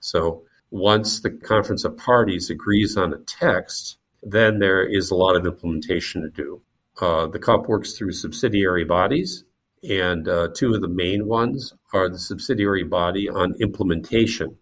So 0.00 0.44
once 0.70 1.20
the 1.20 1.30
Conference 1.30 1.84
of 1.84 1.98
Parties 1.98 2.48
agrees 2.48 2.96
on 2.96 3.12
a 3.12 3.18
text, 3.18 3.98
then 4.22 4.60
there 4.60 4.82
is 4.82 5.10
a 5.10 5.14
lot 5.14 5.36
of 5.36 5.44
implementation 5.44 6.22
to 6.22 6.30
do. 6.30 6.62
Uh, 6.98 7.26
the 7.26 7.38
COP 7.38 7.68
works 7.68 7.92
through 7.92 8.12
subsidiary 8.12 8.86
bodies, 8.86 9.44
and 9.88 10.28
uh, 10.28 10.48
two 10.54 10.74
of 10.74 10.80
the 10.80 10.88
main 10.88 11.26
ones 11.26 11.74
are 11.92 12.08
the 12.08 12.18
subsidiary 12.18 12.84
body 12.84 13.28
on 13.28 13.54
implementation. 13.60 14.56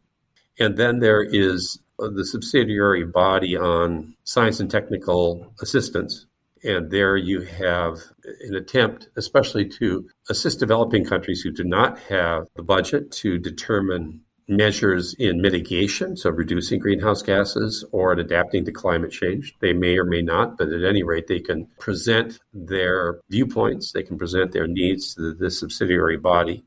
And 0.59 0.76
then 0.76 1.00
there 1.00 1.23
is 1.23 1.78
uh, 1.99 2.09
the 2.09 2.25
subsidiary 2.25 3.04
body 3.04 3.57
on 3.57 4.14
science 4.25 4.61
and 4.61 4.71
technical 4.71 5.52
assistance. 5.61 6.26
And 6.62 6.90
there 6.90 7.16
you 7.16 7.43
have 7.43 7.99
an 8.40 8.54
attempt, 8.54 9.09
especially 9.16 9.69
to 9.81 10.09
assist 10.31 10.61
developing 10.61 11.04
countries 11.04 11.43
who 11.43 11.52
do 11.52 11.64
not 11.64 11.99
have 12.00 12.47
the 12.57 12.62
budget 12.62 13.11
to 13.12 13.38
determine 13.38 14.21
measures 14.49 15.15
in 15.15 15.41
mitigation, 15.41 16.17
so 16.17 16.31
reducing 16.31 16.79
greenhouse 16.79 17.23
gases 17.23 17.85
or 17.93 18.13
in 18.13 18.19
adapting 18.19 18.65
to 18.65 18.73
climate 18.73 19.11
change. 19.11 19.55
They 19.61 19.73
may 19.73 19.97
or 19.97 20.05
may 20.05 20.23
not, 20.23 20.59
but 20.59 20.69
at 20.69 20.85
any 20.85 21.03
rate, 21.03 21.27
they 21.27 21.41
can 21.41 21.67
present 21.79 22.39
their 22.53 23.21
viewpoints, 23.31 23.93
they 23.93 24.03
can 24.03 24.19
present 24.19 24.53
their 24.53 24.67
needs 24.67 25.15
to 25.15 25.35
the 25.35 25.51
subsidiary 25.51 26.19
body. 26.19 26.65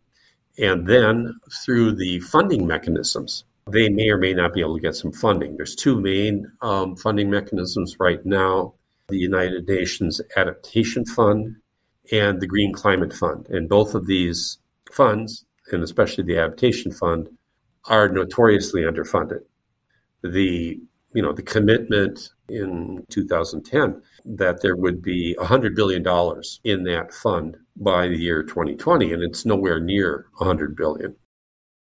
And 0.57 0.87
then 0.87 1.39
through 1.63 1.95
the 1.95 2.19
funding 2.19 2.65
mechanisms, 2.65 3.43
they 3.69 3.89
may 3.89 4.09
or 4.09 4.17
may 4.17 4.33
not 4.33 4.53
be 4.53 4.61
able 4.61 4.75
to 4.75 4.81
get 4.81 4.95
some 4.95 5.11
funding. 5.11 5.55
There's 5.55 5.75
two 5.75 5.99
main 5.99 6.51
um, 6.61 6.95
funding 6.95 7.29
mechanisms 7.29 7.97
right 7.99 8.25
now 8.25 8.73
the 9.07 9.17
United 9.17 9.67
Nations 9.67 10.19
Adaptation 10.35 11.05
Fund 11.05 11.55
and 12.11 12.41
the 12.41 12.47
Green 12.47 12.73
Climate 12.73 13.13
Fund. 13.13 13.47
And 13.49 13.69
both 13.69 13.95
of 13.95 14.05
these 14.05 14.57
funds, 14.91 15.45
and 15.71 15.81
especially 15.81 16.25
the 16.25 16.37
Adaptation 16.37 16.91
Fund, 16.91 17.29
are 17.87 18.09
notoriously 18.09 18.81
underfunded. 18.81 19.41
The 20.23 20.79
you 21.13 21.21
know 21.21 21.33
the 21.33 21.41
commitment 21.41 22.29
in 22.49 23.05
2010 23.09 24.01
that 24.25 24.61
there 24.61 24.75
would 24.75 25.01
be 25.01 25.35
$100 25.39 25.75
billion 25.75 26.03
in 26.63 26.83
that 26.83 27.13
fund 27.13 27.57
by 27.77 28.07
the 28.07 28.17
year 28.17 28.43
2020 28.43 29.13
and 29.13 29.23
it's 29.23 29.45
nowhere 29.45 29.79
near 29.79 30.27
100 30.37 30.75
billion 30.75 31.15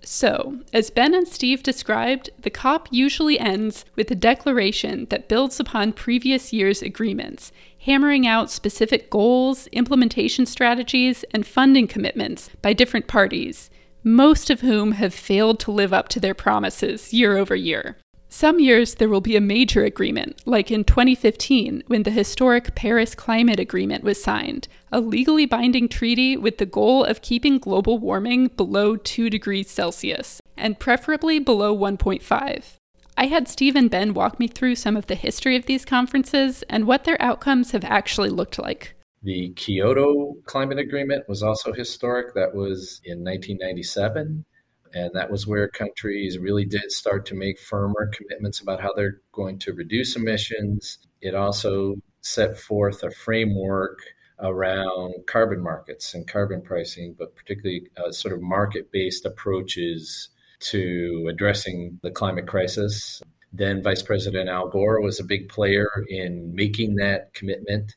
so, 0.02 0.60
as 0.72 0.88
Ben 0.88 1.12
and 1.12 1.28
Steve 1.28 1.62
described, 1.62 2.30
the 2.38 2.48
COP 2.48 2.88
usually 2.90 3.38
ends 3.38 3.84
with 3.96 4.10
a 4.10 4.14
declaration 4.14 5.06
that 5.10 5.28
builds 5.28 5.60
upon 5.60 5.92
previous 5.92 6.54
year's 6.54 6.80
agreements, 6.80 7.52
hammering 7.80 8.26
out 8.26 8.50
specific 8.50 9.10
goals, 9.10 9.66
implementation 9.72 10.46
strategies, 10.46 11.22
and 11.32 11.46
funding 11.46 11.86
commitments 11.86 12.48
by 12.62 12.72
different 12.72 13.08
parties, 13.08 13.70
most 14.02 14.50
of 14.50 14.60
whom 14.60 14.92
have 14.92 15.12
failed 15.12 15.60
to 15.60 15.70
live 15.70 15.92
up 15.92 16.08
to 16.08 16.20
their 16.20 16.34
promises 16.34 17.12
year 17.12 17.36
over 17.36 17.54
year. 17.54 17.96
Some 18.32 18.60
years 18.60 18.94
there 18.94 19.08
will 19.08 19.20
be 19.20 19.34
a 19.34 19.40
major 19.40 19.84
agreement, 19.84 20.40
like 20.46 20.70
in 20.70 20.84
2015 20.84 21.82
when 21.88 22.04
the 22.04 22.12
historic 22.12 22.76
Paris 22.76 23.16
Climate 23.16 23.58
Agreement 23.58 24.04
was 24.04 24.22
signed, 24.22 24.68
a 24.92 25.00
legally 25.00 25.46
binding 25.46 25.88
treaty 25.88 26.36
with 26.36 26.58
the 26.58 26.66
goal 26.66 27.04
of 27.04 27.22
keeping 27.22 27.58
global 27.58 27.98
warming 27.98 28.46
below 28.56 28.96
2 28.96 29.30
degrees 29.30 29.68
Celsius, 29.68 30.40
and 30.56 30.78
preferably 30.78 31.40
below 31.40 31.76
1.5. 31.76 32.76
I 33.16 33.26
had 33.26 33.48
Steve 33.48 33.74
and 33.74 33.90
Ben 33.90 34.14
walk 34.14 34.38
me 34.38 34.46
through 34.46 34.76
some 34.76 34.96
of 34.96 35.08
the 35.08 35.16
history 35.16 35.56
of 35.56 35.66
these 35.66 35.84
conferences 35.84 36.62
and 36.70 36.86
what 36.86 37.04
their 37.04 37.20
outcomes 37.20 37.72
have 37.72 37.84
actually 37.84 38.30
looked 38.30 38.60
like. 38.60 38.94
The 39.22 39.50
Kyoto 39.50 40.34
Climate 40.46 40.78
Agreement 40.78 41.28
was 41.28 41.42
also 41.42 41.72
historic. 41.72 42.34
That 42.34 42.54
was 42.54 43.00
in 43.04 43.18
1997. 43.18 44.44
And 44.92 45.10
that 45.14 45.30
was 45.30 45.46
where 45.46 45.68
countries 45.68 46.38
really 46.38 46.64
did 46.64 46.90
start 46.90 47.26
to 47.26 47.34
make 47.34 47.60
firmer 47.60 48.10
commitments 48.12 48.60
about 48.60 48.80
how 48.80 48.92
they're 48.92 49.20
going 49.32 49.58
to 49.60 49.72
reduce 49.72 50.16
emissions. 50.16 50.98
It 51.20 51.34
also 51.34 51.96
set 52.22 52.58
forth 52.58 53.02
a 53.02 53.10
framework 53.10 54.00
around 54.40 55.14
carbon 55.26 55.62
markets 55.62 56.14
and 56.14 56.26
carbon 56.26 56.62
pricing, 56.62 57.14
but 57.18 57.36
particularly 57.36 57.86
uh, 57.96 58.10
sort 58.10 58.34
of 58.34 58.40
market 58.40 58.90
based 58.90 59.26
approaches 59.26 60.30
to 60.60 61.26
addressing 61.30 61.98
the 62.02 62.10
climate 62.10 62.46
crisis. 62.46 63.22
Then 63.52 63.82
Vice 63.82 64.02
President 64.02 64.48
Al 64.48 64.68
Gore 64.68 65.00
was 65.00 65.20
a 65.20 65.24
big 65.24 65.48
player 65.48 65.88
in 66.08 66.54
making 66.54 66.96
that 66.96 67.32
commitment. 67.34 67.96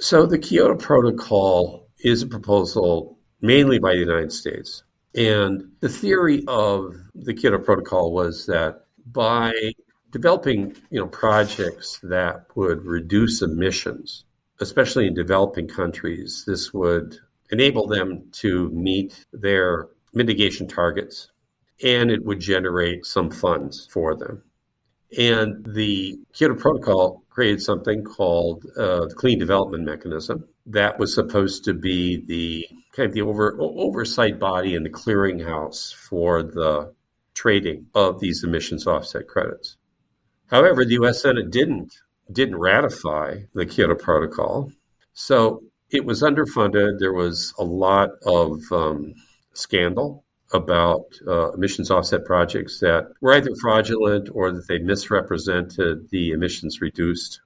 So 0.00 0.26
the 0.26 0.38
Kyoto 0.38 0.76
Protocol 0.76 1.88
is 1.98 2.22
a 2.22 2.26
proposal 2.28 3.18
mainly 3.40 3.80
by 3.80 3.94
the 3.94 3.98
United 3.98 4.32
States. 4.32 4.84
And 5.14 5.72
the 5.80 5.88
theory 5.88 6.44
of 6.46 6.94
the 7.14 7.34
Kyoto 7.34 7.58
Protocol 7.58 8.12
was 8.12 8.46
that 8.46 8.84
by 9.06 9.52
developing, 10.10 10.76
you 10.90 11.00
know, 11.00 11.08
projects 11.08 11.98
that 12.04 12.46
would 12.54 12.84
reduce 12.84 13.42
emissions, 13.42 14.24
especially 14.60 15.08
in 15.08 15.14
developing 15.14 15.66
countries, 15.66 16.44
this 16.46 16.72
would 16.72 17.16
enable 17.50 17.88
them 17.88 18.28
to 18.32 18.70
meet 18.70 19.24
their 19.32 19.88
mitigation 20.14 20.68
targets 20.68 21.30
and 21.82 22.10
it 22.10 22.24
would 22.24 22.38
generate 22.38 23.04
some 23.04 23.30
funds 23.30 23.88
for 23.90 24.14
them. 24.14 24.42
And 25.16 25.64
the 25.74 26.20
Kyoto 26.32 26.54
Protocol 26.54 27.24
created 27.38 27.62
something 27.62 28.02
called 28.02 28.64
uh, 28.76 29.06
the 29.06 29.14
Clean 29.14 29.38
Development 29.38 29.84
Mechanism. 29.84 30.44
That 30.66 30.98
was 30.98 31.14
supposed 31.14 31.62
to 31.66 31.72
be 31.72 32.20
the 32.26 32.66
kind 32.90 33.06
of 33.06 33.14
the 33.14 33.22
over, 33.22 33.56
oversight 33.60 34.40
body 34.40 34.74
and 34.74 34.84
the 34.84 34.90
clearinghouse 34.90 35.94
for 35.94 36.42
the 36.42 36.92
trading 37.34 37.86
of 37.94 38.18
these 38.18 38.42
emissions 38.42 38.88
offset 38.88 39.28
credits. 39.28 39.76
However, 40.48 40.84
the 40.84 40.94
U.S. 40.94 41.22
Senate 41.22 41.52
didn't 41.52 41.94
didn't 42.32 42.56
ratify 42.56 43.42
the 43.54 43.66
Kyoto 43.66 43.94
Protocol, 43.94 44.72
so 45.12 45.62
it 45.90 46.04
was 46.04 46.22
underfunded. 46.22 46.98
There 46.98 47.14
was 47.14 47.54
a 47.56 47.62
lot 47.62 48.08
of 48.26 48.60
um, 48.72 49.14
scandal 49.52 50.24
about 50.52 51.04
uh, 51.26 51.52
emissions 51.52 51.90
offset 51.90 52.24
projects 52.24 52.80
that 52.80 53.08
were 53.20 53.34
either 53.34 53.54
fraudulent 53.56 54.28
or 54.32 54.50
that 54.50 54.66
they 54.66 54.78
misrepresented 54.78 56.08
the 56.10 56.30
emissions 56.30 56.80
reduced. 56.80 57.40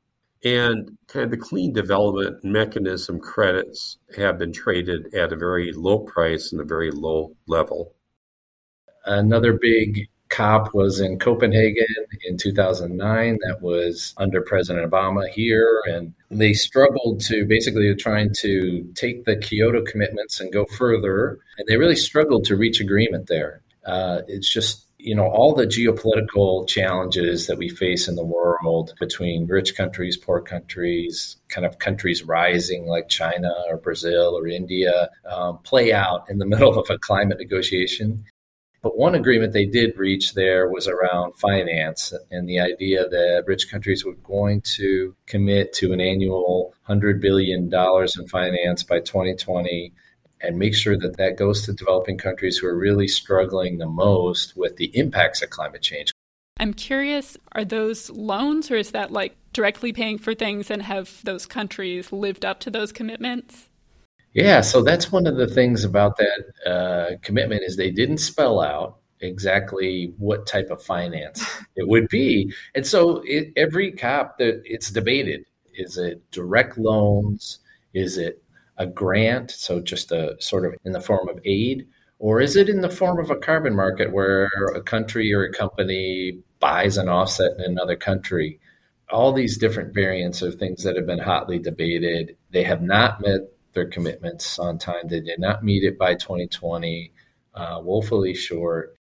And 0.45 0.97
kind 1.07 1.25
of 1.25 1.31
the 1.31 1.37
clean 1.37 1.73
development 1.73 2.43
mechanism 2.43 3.21
credits 3.21 3.99
have 4.17 4.39
been 4.39 4.53
traded 4.53 5.15
at 5.15 5.33
a 5.33 5.37
very 5.37 5.73
low 5.73 6.01
price 6.01 6.53
and 6.53 6.61
a 6.61 6.65
very 6.65 6.91
low 6.91 7.37
level. 7.47 7.95
Another 9.05 9.53
big 9.53 10.09
COP 10.33 10.73
was 10.73 10.99
in 10.99 11.19
Copenhagen 11.19 11.85
in 12.25 12.39
2009. 12.39 13.39
That 13.47 13.61
was 13.61 14.15
under 14.17 14.41
President 14.41 14.91
Obama 14.91 15.29
here. 15.29 15.83
And 15.87 16.15
they 16.31 16.55
struggled 16.55 17.21
to 17.27 17.45
basically 17.45 17.95
trying 17.95 18.33
to 18.41 18.91
take 18.95 19.27
the 19.27 19.37
Kyoto 19.37 19.83
commitments 19.85 20.41
and 20.41 20.53
go 20.53 20.65
further. 20.65 21.39
And 21.59 21.69
they 21.69 21.77
really 21.77 21.97
struggled 21.97 22.45
to 22.47 22.57
reach 22.57 22.81
agreement 22.81 23.27
there. 23.27 23.61
Uh, 23.85 24.23
it's 24.27 24.51
just, 24.51 24.87
you 24.99 25.15
know, 25.15 25.27
all 25.27 25.55
the 25.55 25.67
geopolitical 25.67 26.67
challenges 26.67 27.47
that 27.47 27.59
we 27.59 27.69
face 27.69 28.09
in 28.09 28.15
the 28.15 28.25
world 28.25 28.95
between 28.99 29.47
rich 29.47 29.77
countries, 29.77 30.17
poor 30.17 30.41
countries, 30.41 31.37
kind 31.49 31.67
of 31.67 31.79
countries 31.79 32.23
rising 32.23 32.87
like 32.87 33.09
China 33.09 33.53
or 33.69 33.77
Brazil 33.77 34.39
or 34.39 34.47
India 34.47 35.11
um, 35.31 35.59
play 35.59 35.93
out 35.93 36.25
in 36.31 36.39
the 36.39 36.47
middle 36.53 36.79
of 36.79 36.89
a 36.89 36.99
climate 36.99 37.39
negotiation. 37.39 38.25
But 38.83 38.99
one 38.99 39.15
agreement 39.15 39.53
they 39.53 39.65
did 39.65 39.97
reach 39.97 40.35
there 40.35 40.69
was 40.69 40.89
around 40.89 41.35
finance 41.35 42.13
and 42.33 42.49
the 42.49 42.59
idea 42.59 43.09
that 43.09 43.45
rich 43.47 43.71
countries 43.71 44.05
were 44.05 44.15
going 44.15 44.61
to 44.77 45.15
commit 45.27 45.73
to 45.75 45.93
an 45.93 46.01
annual 46.01 46.75
$100 46.89 47.21
billion 47.21 47.73
in 47.73 48.29
finance 48.29 48.83
by 48.83 48.99
2020 48.99 49.93
and 50.41 50.59
make 50.59 50.75
sure 50.75 50.99
that 50.99 51.17
that 51.17 51.37
goes 51.37 51.65
to 51.65 51.73
developing 51.73 52.19
countries 52.19 52.59
who 52.59 52.67
are 52.67 52.77
really 52.77 53.07
struggling 53.07 53.79
the 53.79 53.87
most 53.87 54.57
with 54.57 54.77
the 54.77 54.91
impacts 54.99 55.43
of 55.43 55.51
climate 55.51 55.83
change. 55.83 56.11
I'm 56.59 56.75
curious, 56.75 57.37
are 57.53 57.65
those 57.65 58.11
loans 58.11 58.69
or 58.71 58.77
is 58.77 58.91
that 58.91 59.13
like 59.13 59.37
directly 59.53 59.93
paying 59.93 60.19
for 60.19 60.35
things 60.35 60.71
and 60.73 60.83
have 60.83 61.23
those 61.23 61.47
countries 61.47 62.11
lived 62.11 62.45
up 62.45 62.59
to 62.61 62.71
those 62.71 62.91
commitments? 62.91 63.69
Yeah, 64.35 64.63
so 64.63 64.83
that's 64.83 65.13
one 65.13 65.27
of 65.27 65.37
the 65.37 65.47
things 65.47 65.85
about 65.85 66.17
that 66.17 66.71
uh, 66.71 67.17
commitment 67.23 67.63
is 67.65 67.77
they 67.77 67.91
didn't 67.91 68.19
spell 68.19 68.61
out 68.61 68.99
exactly 69.21 70.15
what 70.19 70.47
type 70.47 70.71
of 70.71 70.83
finance 70.83 71.45
it 71.77 71.87
would 71.87 72.09
be, 72.09 72.53
and 72.75 72.87
so 72.87 73.23
it, 73.27 73.53
every 73.57 73.93
COP 73.93 74.39
that 74.39 74.63
it's 74.65 74.91
debated: 74.91 75.45
is 75.75 75.99
it 75.99 76.23
direct 76.31 76.79
loans? 76.79 77.59
Is 77.93 78.17
it 78.17 78.43
a 78.79 78.87
grant? 78.87 79.51
So 79.51 79.81
just 79.81 80.13
a 80.13 80.37
sort 80.41 80.65
of 80.65 80.75
in 80.85 80.93
the 80.93 81.01
form 81.01 81.29
of 81.29 81.39
aid, 81.45 81.87
or 82.19 82.41
is 82.41 82.57
it 82.57 82.71
in 82.71 82.81
the 82.81 82.89
form 82.89 83.19
of 83.19 83.31
a 83.31 83.37
carbon 83.37 83.77
market 83.77 84.13
where 84.13 84.49
a 84.75 84.83
country 84.83 85.33
or 85.35 85.45
a 85.45 85.53
company 85.53 86.39
buys 86.59 86.97
an 86.97 87.09
offset 87.09 87.53
in 87.59 87.65
another 87.65 87.97
country? 87.97 88.61
All 89.11 89.33
these 89.35 89.59
different 89.59 89.93
variants 89.93 90.41
of 90.41 90.55
things 90.55 90.85
that 90.85 90.97
have 90.97 91.07
been 91.07 91.19
hotly 91.19 91.59
debated. 91.59 92.35
They 92.51 92.63
have 92.63 92.81
not 92.81 93.21
met 93.21 93.41
their 93.75 93.87
commitments 93.87 94.59
on 94.59 94.79
time. 94.79 95.09
They 95.09 95.21
did 95.21 95.39
not 95.39 95.65
meet 95.65 95.85
it 95.85 95.99
by 95.99 96.15
2020, 96.15 97.13
uh, 97.55 97.81
woefully 97.83 98.35
short. 98.35 98.97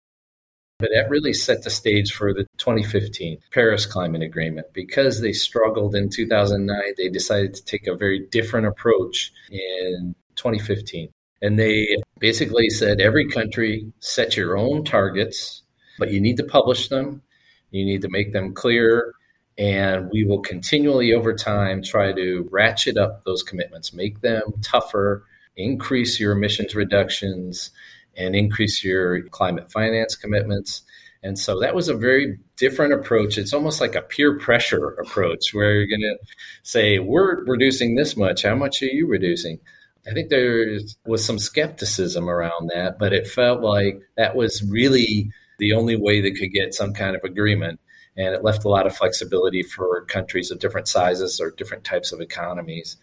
But 0.78 0.90
that 0.92 1.10
really 1.10 1.32
set 1.32 1.62
the 1.62 1.70
stage 1.70 2.12
for 2.12 2.34
the 2.34 2.44
2015 2.58 3.38
Paris 3.52 3.86
Climate 3.86 4.22
Agreement. 4.22 4.66
Because 4.72 5.20
they 5.20 5.32
struggled 5.32 5.94
in 5.94 6.08
2009, 6.08 6.94
they 6.96 7.08
decided 7.08 7.54
to 7.54 7.64
take 7.64 7.86
a 7.86 7.94
very 7.94 8.26
different 8.30 8.66
approach 8.66 9.32
in 9.50 10.14
2015. 10.36 11.10
And 11.40 11.58
they 11.58 11.96
basically 12.18 12.68
said 12.70 13.00
every 13.00 13.28
country 13.28 13.92
set 14.00 14.36
your 14.36 14.56
own 14.56 14.84
targets, 14.84 15.62
but 15.98 16.10
you 16.10 16.20
need 16.20 16.36
to 16.38 16.44
publish 16.44 16.88
them. 16.88 17.22
You 17.70 17.84
need 17.84 18.02
to 18.02 18.08
make 18.10 18.32
them 18.32 18.52
clear 18.52 19.12
and 19.58 20.10
we 20.10 20.24
will 20.24 20.40
continually 20.40 21.12
over 21.12 21.34
time 21.34 21.82
try 21.82 22.12
to 22.12 22.48
ratchet 22.50 22.96
up 22.96 23.24
those 23.24 23.42
commitments, 23.42 23.92
make 23.92 24.20
them 24.20 24.42
tougher, 24.62 25.24
increase 25.56 26.18
your 26.18 26.32
emissions 26.32 26.74
reductions, 26.74 27.70
and 28.16 28.34
increase 28.34 28.82
your 28.82 29.22
climate 29.28 29.70
finance 29.70 30.16
commitments. 30.16 30.82
And 31.22 31.38
so 31.38 31.60
that 31.60 31.74
was 31.74 31.88
a 31.88 31.94
very 31.94 32.38
different 32.56 32.94
approach. 32.94 33.38
It's 33.38 33.52
almost 33.52 33.80
like 33.80 33.94
a 33.94 34.02
peer 34.02 34.38
pressure 34.38 34.88
approach 34.88 35.52
where 35.52 35.74
you're 35.74 35.86
going 35.86 36.00
to 36.00 36.18
say, 36.62 36.98
We're 36.98 37.44
reducing 37.44 37.94
this 37.94 38.16
much. 38.16 38.42
How 38.42 38.56
much 38.56 38.82
are 38.82 38.86
you 38.86 39.06
reducing? 39.06 39.60
I 40.06 40.12
think 40.12 40.30
there 40.30 40.80
was 41.06 41.24
some 41.24 41.38
skepticism 41.38 42.28
around 42.28 42.70
that, 42.74 42.98
but 42.98 43.12
it 43.12 43.28
felt 43.28 43.60
like 43.60 44.00
that 44.16 44.34
was 44.34 44.64
really 44.68 45.30
the 45.60 45.74
only 45.74 45.94
way 45.94 46.20
they 46.20 46.32
could 46.32 46.50
get 46.50 46.74
some 46.74 46.92
kind 46.92 47.14
of 47.14 47.22
agreement 47.22 47.78
and 48.16 48.34
it 48.34 48.44
left 48.44 48.64
a 48.64 48.68
lot 48.68 48.86
of 48.86 48.96
flexibility 48.96 49.62
for 49.62 50.04
countries 50.06 50.50
of 50.50 50.58
different 50.58 50.88
sizes 50.88 51.40
or 51.40 51.50
different 51.50 51.84
types 51.84 52.12
of 52.12 52.20
economies. 52.20 52.96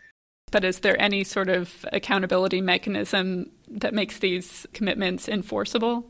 But 0.52 0.64
is 0.64 0.80
there 0.80 1.00
any 1.02 1.24
sort 1.24 1.50
of 1.50 1.86
accountability 1.92 2.62
mechanism 2.62 3.52
that 3.68 3.94
makes 3.94 4.20
these 4.20 4.66
commitments 4.74 5.28
enforceable? 5.30 6.10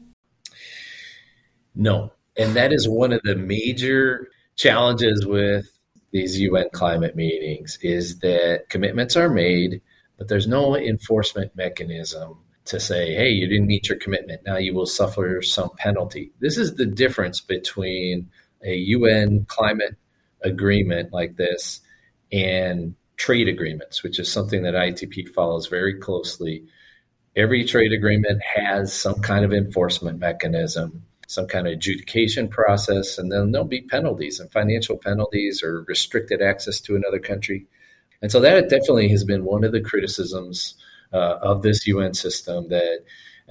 No. 1.75 2.11
And 2.37 2.55
that 2.55 2.71
is 2.71 2.87
one 2.87 3.11
of 3.11 3.21
the 3.23 3.35
major 3.35 4.29
challenges 4.55 5.25
with 5.25 5.65
these 6.11 6.39
UN 6.39 6.69
climate 6.73 7.15
meetings 7.15 7.77
is 7.81 8.19
that 8.19 8.69
commitments 8.69 9.15
are 9.15 9.29
made, 9.29 9.81
but 10.17 10.27
there's 10.27 10.47
no 10.47 10.75
enforcement 10.75 11.55
mechanism 11.55 12.37
to 12.65 12.79
say, 12.79 13.13
hey, 13.13 13.29
you 13.29 13.47
didn't 13.47 13.67
meet 13.67 13.89
your 13.89 13.97
commitment. 13.97 14.41
Now 14.45 14.57
you 14.57 14.73
will 14.73 14.85
suffer 14.85 15.41
some 15.41 15.69
penalty. 15.77 16.31
This 16.39 16.57
is 16.57 16.75
the 16.75 16.85
difference 16.85 17.41
between 17.41 18.29
a 18.63 18.75
UN 18.75 19.45
climate 19.47 19.95
agreement 20.41 21.13
like 21.13 21.35
this 21.35 21.81
and 22.31 22.95
trade 23.17 23.47
agreements, 23.47 24.01
which 24.03 24.19
is 24.19 24.31
something 24.31 24.63
that 24.63 24.73
ITP 24.73 25.29
follows 25.29 25.67
very 25.67 25.93
closely. 25.93 26.63
Every 27.35 27.63
trade 27.65 27.91
agreement 27.91 28.41
has 28.41 28.93
some 28.93 29.21
kind 29.21 29.43
of 29.43 29.53
enforcement 29.53 30.19
mechanism, 30.19 31.03
some 31.27 31.47
kind 31.47 31.67
of 31.67 31.73
adjudication 31.73 32.47
process, 32.47 33.17
and 33.17 33.31
then 33.31 33.51
there'll 33.51 33.67
be 33.67 33.81
penalties 33.81 34.39
and 34.39 34.51
financial 34.51 34.97
penalties 34.97 35.61
or 35.61 35.83
restricted 35.87 36.41
access 36.41 36.79
to 36.81 36.95
another 36.95 37.19
country. 37.19 37.67
And 38.21 38.31
so 38.31 38.39
that 38.39 38.69
definitely 38.69 39.09
has 39.09 39.23
been 39.23 39.43
one 39.43 39.63
of 39.63 39.71
the 39.71 39.81
criticisms 39.81 40.75
uh, 41.13 41.37
of 41.41 41.61
this 41.61 41.87
UN 41.87 42.13
system 42.13 42.69
that 42.69 42.99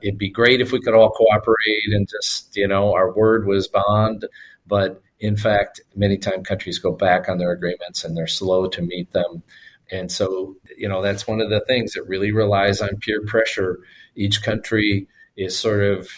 it'd 0.03 0.19
be 0.19 0.31
great 0.31 0.61
if 0.61 0.73
we 0.73 0.81
could 0.81 0.95
all 0.95 1.11
cooperate 1.11 1.93
and 1.93 2.09
just, 2.09 2.57
you 2.57 2.69
know, 2.69 2.93
our 2.95 3.13
word 3.15 3.47
was 3.47 3.69
bond, 3.69 4.27
but 4.69 5.03
in 5.21 5.37
fact, 5.37 5.81
many 5.97 6.17
times 6.17 6.47
countries 6.47 6.79
go 6.79 6.93
back 6.93 7.29
on 7.29 7.39
their 7.39 7.51
agreements 7.51 8.05
and 8.05 8.17
they're 8.17 8.27
slow 8.27 8.69
to 8.69 8.83
meet 8.83 9.13
them. 9.13 9.43
And 9.91 10.13
so, 10.13 10.55
you 10.77 10.89
know, 10.89 11.03
that's 11.03 11.27
one 11.27 11.41
of 11.41 11.51
the 11.51 11.65
things 11.67 11.95
that 11.95 12.07
really 12.07 12.31
relies 12.31 12.81
on 12.81 12.99
peer 13.01 13.23
pressure. 13.27 13.81
Each 14.15 14.43
country 14.43 15.09
is 15.37 15.59
sort 15.59 15.83
of 15.83 16.09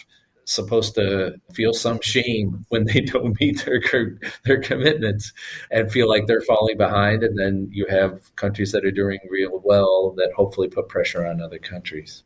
supposed 0.45 0.95
to 0.95 1.39
feel 1.53 1.73
some 1.73 1.99
shame 2.01 2.65
when 2.69 2.85
they 2.85 2.99
don't 3.13 3.39
meet 3.39 3.63
their 3.65 3.81
their 4.43 4.59
commitments 4.59 5.31
and 5.71 5.91
feel 5.91 6.09
like 6.09 6.27
they're 6.27 6.41
falling 6.41 6.77
behind 6.77 7.23
and 7.23 7.37
then 7.37 7.69
you 7.71 7.85
have 7.87 8.35
countries 8.35 8.71
that 8.71 8.83
are 8.83 8.91
doing 8.91 9.19
real 9.29 9.61
well 9.63 10.13
that 10.17 10.33
hopefully 10.35 10.67
put 10.67 10.89
pressure 10.89 11.25
on 11.25 11.41
other 11.41 11.59
countries 11.59 12.23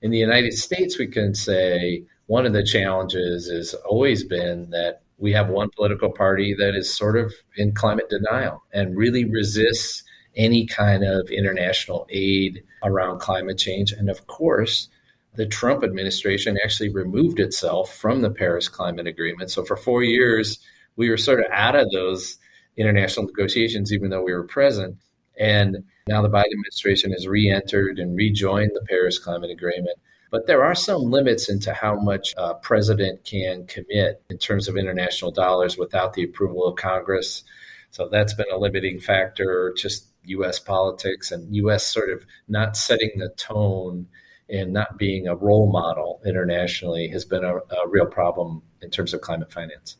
in 0.00 0.10
the 0.10 0.18
united 0.18 0.54
states 0.54 0.98
we 0.98 1.06
can 1.06 1.34
say 1.34 2.02
one 2.26 2.46
of 2.46 2.54
the 2.54 2.64
challenges 2.64 3.50
has 3.50 3.74
always 3.86 4.24
been 4.24 4.70
that 4.70 5.02
we 5.18 5.32
have 5.32 5.48
one 5.48 5.70
political 5.76 6.10
party 6.10 6.54
that 6.54 6.74
is 6.74 6.92
sort 6.92 7.16
of 7.16 7.32
in 7.56 7.72
climate 7.72 8.08
denial 8.08 8.62
and 8.72 8.96
really 8.96 9.24
resists 9.24 10.02
any 10.36 10.66
kind 10.66 11.04
of 11.04 11.28
international 11.30 12.06
aid 12.10 12.62
around 12.82 13.20
climate 13.20 13.58
change. 13.58 13.92
And 13.92 14.10
of 14.10 14.26
course, 14.26 14.88
the 15.36 15.46
Trump 15.46 15.84
administration 15.84 16.58
actually 16.62 16.90
removed 16.90 17.40
itself 17.40 17.94
from 17.94 18.20
the 18.20 18.30
Paris 18.30 18.68
Climate 18.68 19.06
Agreement. 19.06 19.50
So 19.50 19.64
for 19.64 19.76
four 19.76 20.02
years, 20.02 20.58
we 20.96 21.10
were 21.10 21.16
sort 21.16 21.40
of 21.40 21.46
out 21.50 21.74
of 21.74 21.90
those 21.90 22.36
international 22.76 23.26
negotiations, 23.26 23.92
even 23.92 24.10
though 24.10 24.22
we 24.22 24.32
were 24.32 24.44
present. 24.44 24.96
And 25.38 25.84
now 26.06 26.22
the 26.22 26.28
Biden 26.28 26.52
administration 26.52 27.12
has 27.12 27.26
re 27.26 27.50
entered 27.50 27.98
and 27.98 28.16
rejoined 28.16 28.72
the 28.74 28.86
Paris 28.88 29.18
Climate 29.18 29.50
Agreement. 29.50 29.98
But 30.34 30.48
there 30.48 30.64
are 30.64 30.74
some 30.74 31.12
limits 31.12 31.48
into 31.48 31.72
how 31.72 31.94
much 31.94 32.34
a 32.36 32.54
president 32.54 33.24
can 33.24 33.68
commit 33.68 34.20
in 34.28 34.36
terms 34.36 34.66
of 34.66 34.76
international 34.76 35.30
dollars 35.30 35.78
without 35.78 36.14
the 36.14 36.24
approval 36.24 36.66
of 36.66 36.74
Congress. 36.74 37.44
So 37.92 38.08
that's 38.08 38.34
been 38.34 38.50
a 38.52 38.58
limiting 38.58 38.98
factor, 38.98 39.72
just 39.76 40.08
US 40.24 40.58
politics 40.58 41.30
and 41.30 41.54
US 41.54 41.86
sort 41.86 42.10
of 42.10 42.26
not 42.48 42.76
setting 42.76 43.12
the 43.16 43.28
tone 43.36 44.08
and 44.48 44.72
not 44.72 44.98
being 44.98 45.28
a 45.28 45.36
role 45.36 45.70
model 45.70 46.20
internationally 46.26 47.06
has 47.10 47.24
been 47.24 47.44
a, 47.44 47.58
a 47.58 47.88
real 47.88 48.06
problem 48.06 48.60
in 48.82 48.90
terms 48.90 49.14
of 49.14 49.20
climate 49.20 49.52
finance. 49.52 49.98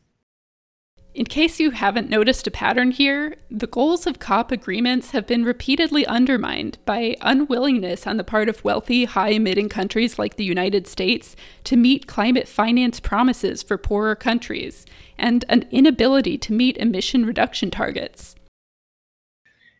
In 1.15 1.23
case 1.23 1.61
you 1.61 1.71
haven't 1.71 2.09
noticed 2.09 2.45
a 2.45 2.51
pattern 2.51 2.91
here, 2.91 3.37
the 3.49 3.67
goals 3.67 4.05
of 4.05 4.19
COP 4.19 4.51
agreements 4.51 5.11
have 5.11 5.25
been 5.25 5.45
repeatedly 5.45 6.05
undermined 6.05 6.77
by 6.83 7.15
unwillingness 7.21 8.05
on 8.05 8.17
the 8.17 8.23
part 8.25 8.49
of 8.49 8.61
wealthy, 8.65 9.05
high 9.05 9.29
emitting 9.29 9.69
countries 9.69 10.19
like 10.19 10.35
the 10.35 10.43
United 10.43 10.87
States 10.87 11.37
to 11.63 11.77
meet 11.77 12.05
climate 12.05 12.49
finance 12.49 12.99
promises 12.99 13.63
for 13.63 13.77
poorer 13.77 14.13
countries, 14.13 14.85
and 15.17 15.45
an 15.47 15.65
inability 15.71 16.37
to 16.37 16.51
meet 16.51 16.75
emission 16.75 17.25
reduction 17.25 17.71
targets. 17.71 18.35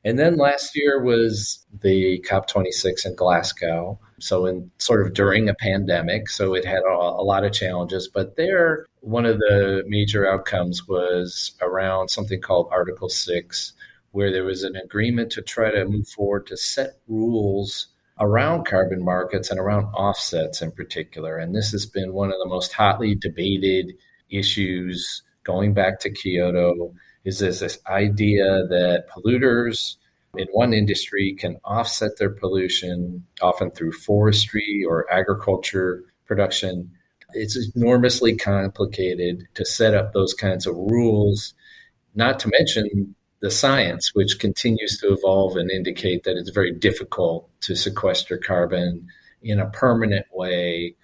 And 0.06 0.18
then 0.18 0.38
last 0.38 0.74
year 0.74 1.04
was 1.04 1.66
the 1.82 2.22
COP26 2.30 3.08
in 3.08 3.16
Glasgow. 3.16 4.00
So, 4.20 4.46
in 4.46 4.72
sort 4.78 5.06
of 5.06 5.14
during 5.14 5.50
a 5.50 5.54
pandemic, 5.56 6.30
so 6.30 6.54
it 6.54 6.64
had 6.64 6.84
a, 6.90 6.94
a, 6.94 7.24
lot 7.26 7.44
of 7.44 7.52
challenges. 7.52 8.08
But 8.08 8.38
there, 8.38 8.86
one 9.06 9.28
of 9.28 9.38
the 9.38 9.84
major 9.86 10.28
outcomes 10.28 10.88
was 10.88 11.54
around 11.62 12.10
something 12.10 12.42
called 12.42 12.68
Article 12.72 13.08
6, 13.08 13.74
where 14.10 14.32
there 14.32 14.44
was 14.44 14.64
an 14.64 14.76
agreement 14.76 15.32
to 15.34 15.44
try 15.44 15.70
to 15.70 15.86
move 15.86 16.08
forward 16.08 16.48
to 16.48 16.58
set 16.58 16.98
rules 17.08 17.90
around 18.20 18.66
carbon 18.66 19.06
markets 19.06 19.52
and 19.52 19.60
around 19.60 19.84
offsets 19.94 20.60
in 20.60 20.72
particular. 20.72 21.38
And 21.38 21.54
this 21.54 21.72
has 21.72 21.86
been 21.86 22.14
one 22.14 22.30
of 22.32 22.40
the 22.40 22.50
most 22.50 22.74
hotly 22.74 23.14
debated 23.14 23.94
issues 24.32 25.22
going 25.44 25.76
back 25.76 26.00
to 26.00 26.10
Kyoto. 26.10 26.92
Is 27.26 27.38
this, 27.38 27.60
this 27.60 27.78
idea 27.88 28.66
that 28.70 29.06
polluters 29.08 29.98
in 30.36 30.48
one 30.52 30.74
industry 30.74 31.36
can 31.38 31.58
offset 31.64 32.18
their 32.18 32.32
pollution, 32.32 33.24
often 33.40 33.70
through 33.70 33.92
forestry 33.92 34.84
or 34.88 35.06
agriculture 35.14 36.04
production. 36.26 36.90
It's 37.36 37.72
enormously 37.76 38.36
complicated 38.36 39.48
to 39.56 39.66
set 39.66 39.94
up 39.94 40.14
those 40.14 40.34
kinds 40.34 40.66
of 40.66 40.76
rules, 40.76 41.54
not 42.16 42.40
to 42.40 42.50
mention 42.58 43.16
the 43.42 43.52
science, 43.52 44.16
which 44.16 44.40
continues 44.40 44.98
to 45.00 45.14
evolve 45.14 45.58
and 45.58 45.70
indicate 45.70 46.24
that 46.24 46.38
it's 46.38 46.50
very 46.50 46.72
difficult 46.72 47.50
to 47.62 47.76
sequester 47.76 48.38
carbon 48.38 49.08
in 49.44 49.60
a 49.60 49.70
permanent 49.70 50.26
way. 50.34 50.96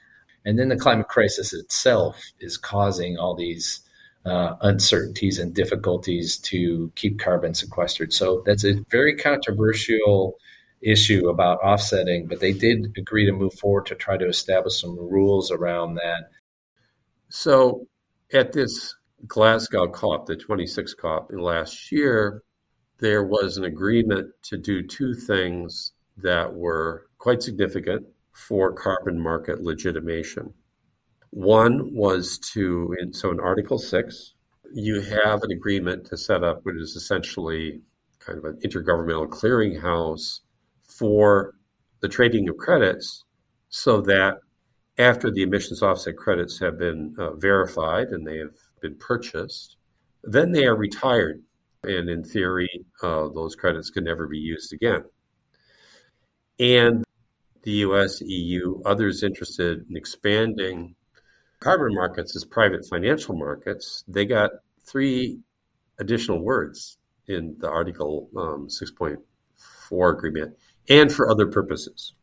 And 0.46 0.58
then 0.58 0.70
the 0.70 0.76
climate 0.76 1.08
crisis 1.08 1.54
itself 1.54 2.20
is 2.40 2.58
causing 2.58 3.18
all 3.18 3.36
these 3.36 3.82
uh, 4.26 4.56
uncertainties 4.62 5.40
and 5.40 5.54
difficulties 5.54 6.38
to 6.38 6.92
keep 6.96 7.20
carbon 7.20 7.54
sequestered. 7.54 8.14
So 8.14 8.42
that's 8.46 8.64
a 8.64 8.84
very 8.90 9.16
controversial 9.16 10.38
issue 10.82 11.30
about 11.30 11.60
offsetting, 11.60 12.28
but 12.28 12.40
they 12.40 12.54
did 12.54 12.94
agree 12.98 13.26
to 13.26 13.32
move 13.32 13.54
forward 13.54 13.86
to 13.88 13.96
try 13.96 14.18
to 14.18 14.28
establish 14.28 14.82
some 14.82 14.98
rules 14.98 15.52
around 15.52 15.96
that. 15.96 16.30
So 17.30 17.88
at 18.34 18.54
this 18.54 18.96
Glasgow 19.28 19.88
COP, 19.88 20.26
the 20.26 20.36
26th 20.36 20.98
COP 20.98 21.32
last 21.32 21.92
year, 21.92 22.44
there 23.00 23.24
was 23.24 23.58
an 23.58 23.64
agreement 23.64 24.32
to 24.44 24.58
do 24.58 24.86
two 24.86 25.14
things 25.14 25.94
that 26.18 26.54
were 26.54 27.08
quite 27.18 27.42
significant 27.42 28.06
for 28.34 28.74
carbon 28.74 29.20
market 29.20 29.62
legitimation. 29.62 30.54
One 31.32 31.94
was 31.94 32.38
to, 32.54 32.96
so 33.12 33.32
in 33.32 33.40
Article 33.40 33.78
6, 33.78 34.34
you 34.74 35.02
have 35.02 35.44
an 35.44 35.52
agreement 35.52 36.06
to 36.08 36.18
set 36.18 36.44
up 36.44 36.66
what 36.66 36.76
is 36.76 36.96
essentially 36.96 37.82
kind 38.20 38.38
of 38.38 38.46
an 38.46 38.60
intergovernmental 38.64 39.30
clearinghouse 39.30 40.40
for 40.98 41.56
the 42.02 42.10
trading 42.10 42.50
of 42.50 42.58
credits 42.58 43.24
so 43.70 44.02
that 44.02 44.40
after 44.98 45.32
the 45.32 45.44
emissions 45.44 45.82
offset 45.82 46.18
credits 46.18 46.60
have 46.60 46.78
been 46.78 47.16
uh, 47.18 47.34
verified 47.36 48.08
and 48.10 48.28
they 48.28 48.38
have 48.38 48.56
been 48.82 48.96
purchased, 48.96 49.78
then 50.24 50.52
they 50.52 50.66
are 50.66 50.76
retired. 50.76 51.42
And 51.84 52.10
in 52.10 52.24
theory, 52.24 52.86
uh, 53.02 53.30
those 53.30 53.56
credits 53.56 53.90
can 53.90 54.04
never 54.04 54.28
be 54.28 54.38
used 54.38 54.74
again. 54.74 55.04
And 56.60 57.04
the 57.64 57.72
US, 57.72 58.22
EU, 58.22 58.82
others 58.86 59.24
interested 59.24 59.86
in 59.90 59.98
expanding 59.98 60.96
carbon 61.60 61.96
markets 61.96 62.36
as 62.36 62.44
private 62.44 62.86
financial 62.88 63.36
markets, 63.36 64.04
they 64.08 64.26
got 64.26 64.52
three 64.84 65.40
additional 66.00 66.44
words 66.44 66.98
in 67.28 67.56
the 67.60 67.70
Article 67.70 68.30
um, 68.36 68.68
6.4 68.68 70.14
agreement 70.14 70.56
and 70.90 71.12
for 71.12 71.30
other 71.30 71.48
purposes. 71.48 72.14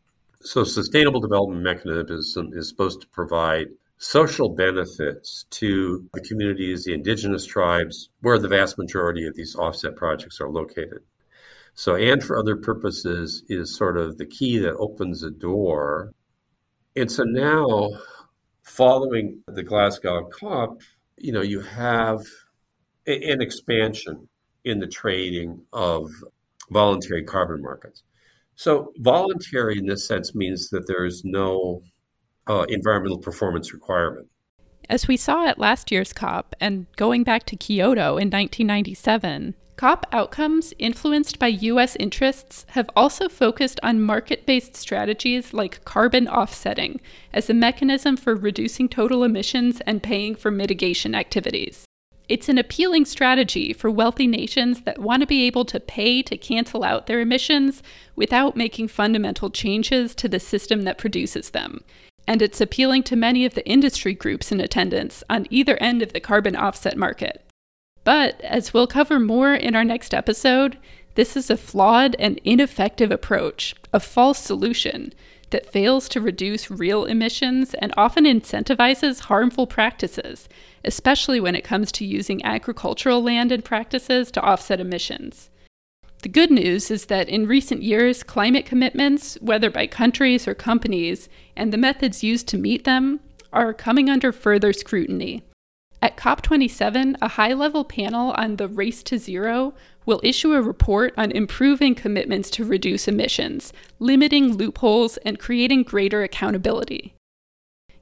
So, 0.42 0.64
sustainable 0.64 1.20
development 1.20 1.62
mechanism 1.62 2.50
is 2.52 2.68
supposed 2.68 3.00
to 3.00 3.08
provide 3.08 3.68
social 3.98 4.50
benefits 4.50 5.44
to 5.50 6.08
the 6.14 6.20
communities, 6.20 6.84
the 6.84 6.94
indigenous 6.94 7.44
tribes, 7.44 8.08
where 8.20 8.38
the 8.38 8.48
vast 8.48 8.78
majority 8.78 9.26
of 9.26 9.34
these 9.34 9.56
offset 9.56 9.96
projects 9.96 10.40
are 10.40 10.48
located. 10.48 11.00
So, 11.74 11.94
and 11.94 12.22
for 12.22 12.38
other 12.38 12.56
purposes 12.56 13.44
is 13.48 13.76
sort 13.76 13.98
of 13.98 14.18
the 14.18 14.26
key 14.26 14.58
that 14.58 14.74
opens 14.76 15.20
the 15.20 15.30
door. 15.30 16.12
And 16.96 17.10
so 17.10 17.24
now 17.24 17.90
following 18.62 19.42
the 19.46 19.62
Glasgow 19.62 20.28
COP, 20.28 20.80
you 21.16 21.32
know, 21.32 21.42
you 21.42 21.60
have 21.60 22.20
an 23.06 23.40
expansion 23.40 24.28
in 24.64 24.80
the 24.80 24.86
trading 24.86 25.62
of 25.72 26.10
voluntary 26.70 27.24
carbon 27.24 27.62
markets. 27.62 28.02
So, 28.58 28.92
voluntary 28.96 29.78
in 29.78 29.86
this 29.86 30.04
sense 30.04 30.34
means 30.34 30.68
that 30.70 30.88
there 30.88 31.04
is 31.04 31.22
no 31.24 31.80
uh, 32.48 32.66
environmental 32.68 33.18
performance 33.18 33.72
requirement. 33.72 34.26
As 34.88 35.06
we 35.06 35.16
saw 35.16 35.46
at 35.46 35.60
last 35.60 35.92
year's 35.92 36.12
COP 36.12 36.56
and 36.60 36.86
going 36.96 37.22
back 37.22 37.46
to 37.46 37.56
Kyoto 37.56 38.16
in 38.16 38.30
1997, 38.30 39.54
COP 39.76 40.06
outcomes 40.10 40.74
influenced 40.80 41.38
by 41.38 41.46
U.S. 41.46 41.94
interests 42.00 42.66
have 42.70 42.90
also 42.96 43.28
focused 43.28 43.78
on 43.84 44.02
market 44.02 44.44
based 44.44 44.74
strategies 44.74 45.54
like 45.54 45.84
carbon 45.84 46.26
offsetting 46.26 47.00
as 47.32 47.48
a 47.48 47.54
mechanism 47.54 48.16
for 48.16 48.34
reducing 48.34 48.88
total 48.88 49.22
emissions 49.22 49.80
and 49.86 50.02
paying 50.02 50.34
for 50.34 50.50
mitigation 50.50 51.14
activities. 51.14 51.84
It's 52.28 52.50
an 52.50 52.58
appealing 52.58 53.06
strategy 53.06 53.72
for 53.72 53.90
wealthy 53.90 54.26
nations 54.26 54.82
that 54.82 54.98
want 54.98 55.22
to 55.22 55.26
be 55.26 55.46
able 55.46 55.64
to 55.64 55.80
pay 55.80 56.22
to 56.22 56.36
cancel 56.36 56.84
out 56.84 57.06
their 57.06 57.20
emissions 57.20 57.82
without 58.16 58.54
making 58.54 58.88
fundamental 58.88 59.48
changes 59.48 60.14
to 60.16 60.28
the 60.28 60.38
system 60.38 60.82
that 60.82 60.98
produces 60.98 61.50
them. 61.50 61.82
And 62.26 62.42
it's 62.42 62.60
appealing 62.60 63.04
to 63.04 63.16
many 63.16 63.46
of 63.46 63.54
the 63.54 63.66
industry 63.66 64.12
groups 64.12 64.52
in 64.52 64.60
attendance 64.60 65.24
on 65.30 65.46
either 65.48 65.78
end 65.78 66.02
of 66.02 66.12
the 66.12 66.20
carbon 66.20 66.54
offset 66.54 66.98
market. 66.98 67.42
But 68.04 68.38
as 68.42 68.74
we'll 68.74 68.86
cover 68.86 69.18
more 69.18 69.54
in 69.54 69.74
our 69.74 69.84
next 69.84 70.12
episode, 70.12 70.76
this 71.14 71.34
is 71.34 71.48
a 71.48 71.56
flawed 71.56 72.14
and 72.18 72.38
ineffective 72.44 73.10
approach, 73.10 73.74
a 73.94 74.00
false 74.00 74.38
solution 74.38 75.14
that 75.50 75.70
fails 75.70 76.08
to 76.10 76.20
reduce 76.20 76.70
real 76.70 77.04
emissions 77.04 77.74
and 77.74 77.92
often 77.96 78.24
incentivizes 78.24 79.20
harmful 79.20 79.66
practices, 79.66 80.48
especially 80.84 81.40
when 81.40 81.54
it 81.54 81.64
comes 81.64 81.90
to 81.92 82.04
using 82.04 82.44
agricultural 82.44 83.22
land 83.22 83.52
and 83.52 83.64
practices 83.64 84.30
to 84.30 84.40
offset 84.42 84.80
emissions. 84.80 85.50
The 86.22 86.28
good 86.28 86.50
news 86.50 86.90
is 86.90 87.06
that 87.06 87.28
in 87.28 87.46
recent 87.46 87.82
years, 87.82 88.22
climate 88.22 88.66
commitments, 88.66 89.38
whether 89.40 89.70
by 89.70 89.86
countries 89.86 90.48
or 90.48 90.54
companies, 90.54 91.28
and 91.56 91.72
the 91.72 91.78
methods 91.78 92.24
used 92.24 92.48
to 92.48 92.58
meet 92.58 92.84
them, 92.84 93.20
are 93.52 93.72
coming 93.72 94.10
under 94.10 94.32
further 94.32 94.72
scrutiny. 94.72 95.44
At 96.00 96.16
COP27, 96.16 97.16
a 97.20 97.28
high 97.28 97.52
level 97.52 97.84
panel 97.84 98.30
on 98.32 98.56
the 98.56 98.68
race 98.68 99.02
to 99.04 99.18
zero 99.18 99.74
will 100.06 100.20
issue 100.22 100.52
a 100.52 100.62
report 100.62 101.12
on 101.16 101.32
improving 101.32 101.96
commitments 101.96 102.50
to 102.50 102.64
reduce 102.64 103.08
emissions, 103.08 103.72
limiting 103.98 104.56
loopholes, 104.56 105.16
and 105.18 105.40
creating 105.40 105.82
greater 105.82 106.22
accountability. 106.22 107.14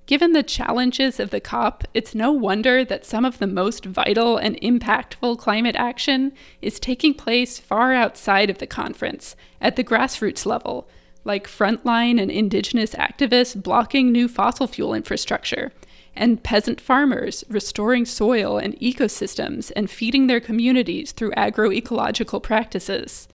Given 0.04 0.34
the 0.34 0.42
challenges 0.42 1.18
of 1.18 1.30
the 1.30 1.40
COP, 1.40 1.84
it's 1.94 2.14
no 2.14 2.30
wonder 2.30 2.84
that 2.84 3.06
some 3.06 3.24
of 3.24 3.38
the 3.38 3.46
most 3.46 3.84
vital 3.86 4.36
and 4.36 4.60
impactful 4.60 5.38
climate 5.38 5.74
action 5.74 6.32
is 6.62 6.78
taking 6.78 7.14
place 7.14 7.58
far 7.58 7.92
outside 7.92 8.50
of 8.50 8.58
the 8.58 8.68
conference, 8.68 9.34
at 9.60 9.74
the 9.74 9.82
grassroots 9.82 10.46
level, 10.46 10.88
like 11.24 11.48
frontline 11.48 12.20
and 12.20 12.30
indigenous 12.30 12.94
activists 12.94 13.60
blocking 13.60 14.12
new 14.12 14.28
fossil 14.28 14.68
fuel 14.68 14.94
infrastructure 14.94 15.72
and 16.16 16.42
peasant 16.42 16.80
farmers 16.80 17.44
restoring 17.48 18.04
soil 18.04 18.58
and 18.58 18.78
ecosystems 18.80 19.70
and 19.76 19.90
feeding 19.90 20.26
their 20.26 20.40
communities 20.40 21.12
through 21.12 21.30
agroecological 21.32 22.42
practices. 22.42 23.28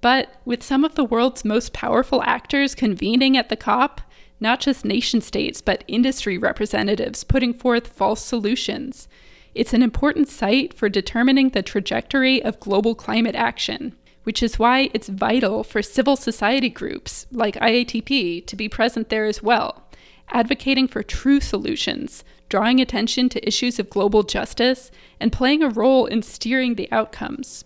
But 0.00 0.34
with 0.44 0.62
some 0.62 0.84
of 0.84 0.94
the 0.94 1.04
world's 1.04 1.44
most 1.44 1.72
powerful 1.72 2.22
actors 2.22 2.74
convening 2.74 3.36
at 3.36 3.48
the 3.48 3.56
COP, 3.56 4.00
not 4.40 4.60
just 4.60 4.84
nation 4.84 5.20
states, 5.20 5.60
but 5.60 5.84
industry 5.88 6.38
representatives 6.38 7.24
putting 7.24 7.52
forth 7.52 7.88
false 7.88 8.24
solutions. 8.24 9.08
It's 9.54 9.74
an 9.74 9.82
important 9.82 10.28
site 10.28 10.74
for 10.74 10.88
determining 10.88 11.48
the 11.48 11.62
trajectory 11.62 12.42
of 12.42 12.60
global 12.60 12.94
climate 12.94 13.34
action, 13.34 13.96
which 14.22 14.42
is 14.42 14.58
why 14.58 14.90
it's 14.94 15.08
vital 15.08 15.64
for 15.64 15.82
civil 15.82 16.14
society 16.14 16.68
groups 16.68 17.26
like 17.32 17.56
IATP 17.56 18.46
to 18.46 18.56
be 18.56 18.68
present 18.68 19.08
there 19.08 19.24
as 19.24 19.42
well, 19.42 19.87
advocating 20.30 20.88
for 20.88 21.02
true 21.02 21.40
solutions, 21.40 22.24
drawing 22.48 22.80
attention 22.80 23.28
to 23.28 23.46
issues 23.46 23.78
of 23.78 23.90
global 23.90 24.22
justice, 24.22 24.90
and 25.20 25.32
playing 25.32 25.62
a 25.62 25.68
role 25.68 26.06
in 26.06 26.22
steering 26.22 26.74
the 26.74 26.90
outcomes. 26.92 27.64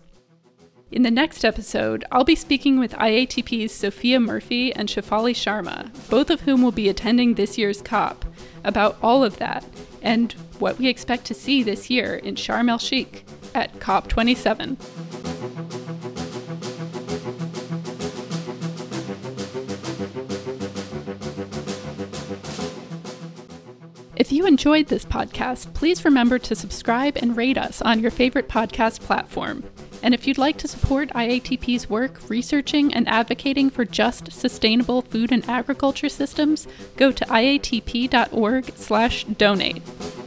In 0.91 1.01
the 1.01 1.09
next 1.09 1.43
episode, 1.43 2.05
I'll 2.11 2.23
be 2.23 2.35
speaking 2.35 2.77
with 2.77 2.91
IATP's 2.93 3.71
Sophia 3.71 4.19
Murphy 4.19 4.71
and 4.75 4.87
Shefali 4.87 5.33
Sharma, 5.33 5.89
both 6.07 6.29
of 6.29 6.41
whom 6.41 6.61
will 6.61 6.71
be 6.71 6.87
attending 6.87 7.33
this 7.33 7.57
year's 7.57 7.81
COP, 7.81 8.23
about 8.63 8.97
all 9.01 9.23
of 9.23 9.37
that 9.37 9.65
and 10.03 10.33
what 10.59 10.77
we 10.77 10.87
expect 10.87 11.25
to 11.25 11.33
see 11.33 11.63
this 11.63 11.89
year 11.89 12.15
in 12.15 12.35
Sharm 12.35 12.69
el 12.69 12.77
Sheikh 12.77 13.25
at 13.55 13.73
COP27. 13.79 15.32
You 24.43 24.49
enjoyed 24.49 24.87
this 24.87 25.05
podcast, 25.05 25.73
please 25.73 26.03
remember 26.03 26.37
to 26.37 26.53
subscribe 26.53 27.15
and 27.15 27.37
rate 27.37 27.57
us 27.57 27.81
on 27.81 28.01
your 28.01 28.11
favorite 28.11 28.49
podcast 28.49 28.99
platform. 28.99 29.63
And 30.01 30.13
if 30.13 30.27
you'd 30.27 30.37
like 30.37 30.57
to 30.57 30.67
support 30.67 31.07
IATP's 31.11 31.89
work 31.89 32.19
researching 32.27 32.93
and 32.93 33.07
advocating 33.07 33.69
for 33.69 33.85
just, 33.85 34.33
sustainable 34.33 35.01
food 35.01 35.31
and 35.31 35.47
agriculture 35.47 36.09
systems, 36.09 36.67
go 36.97 37.13
to 37.13 37.23
iatp.org/donate. 37.23 40.22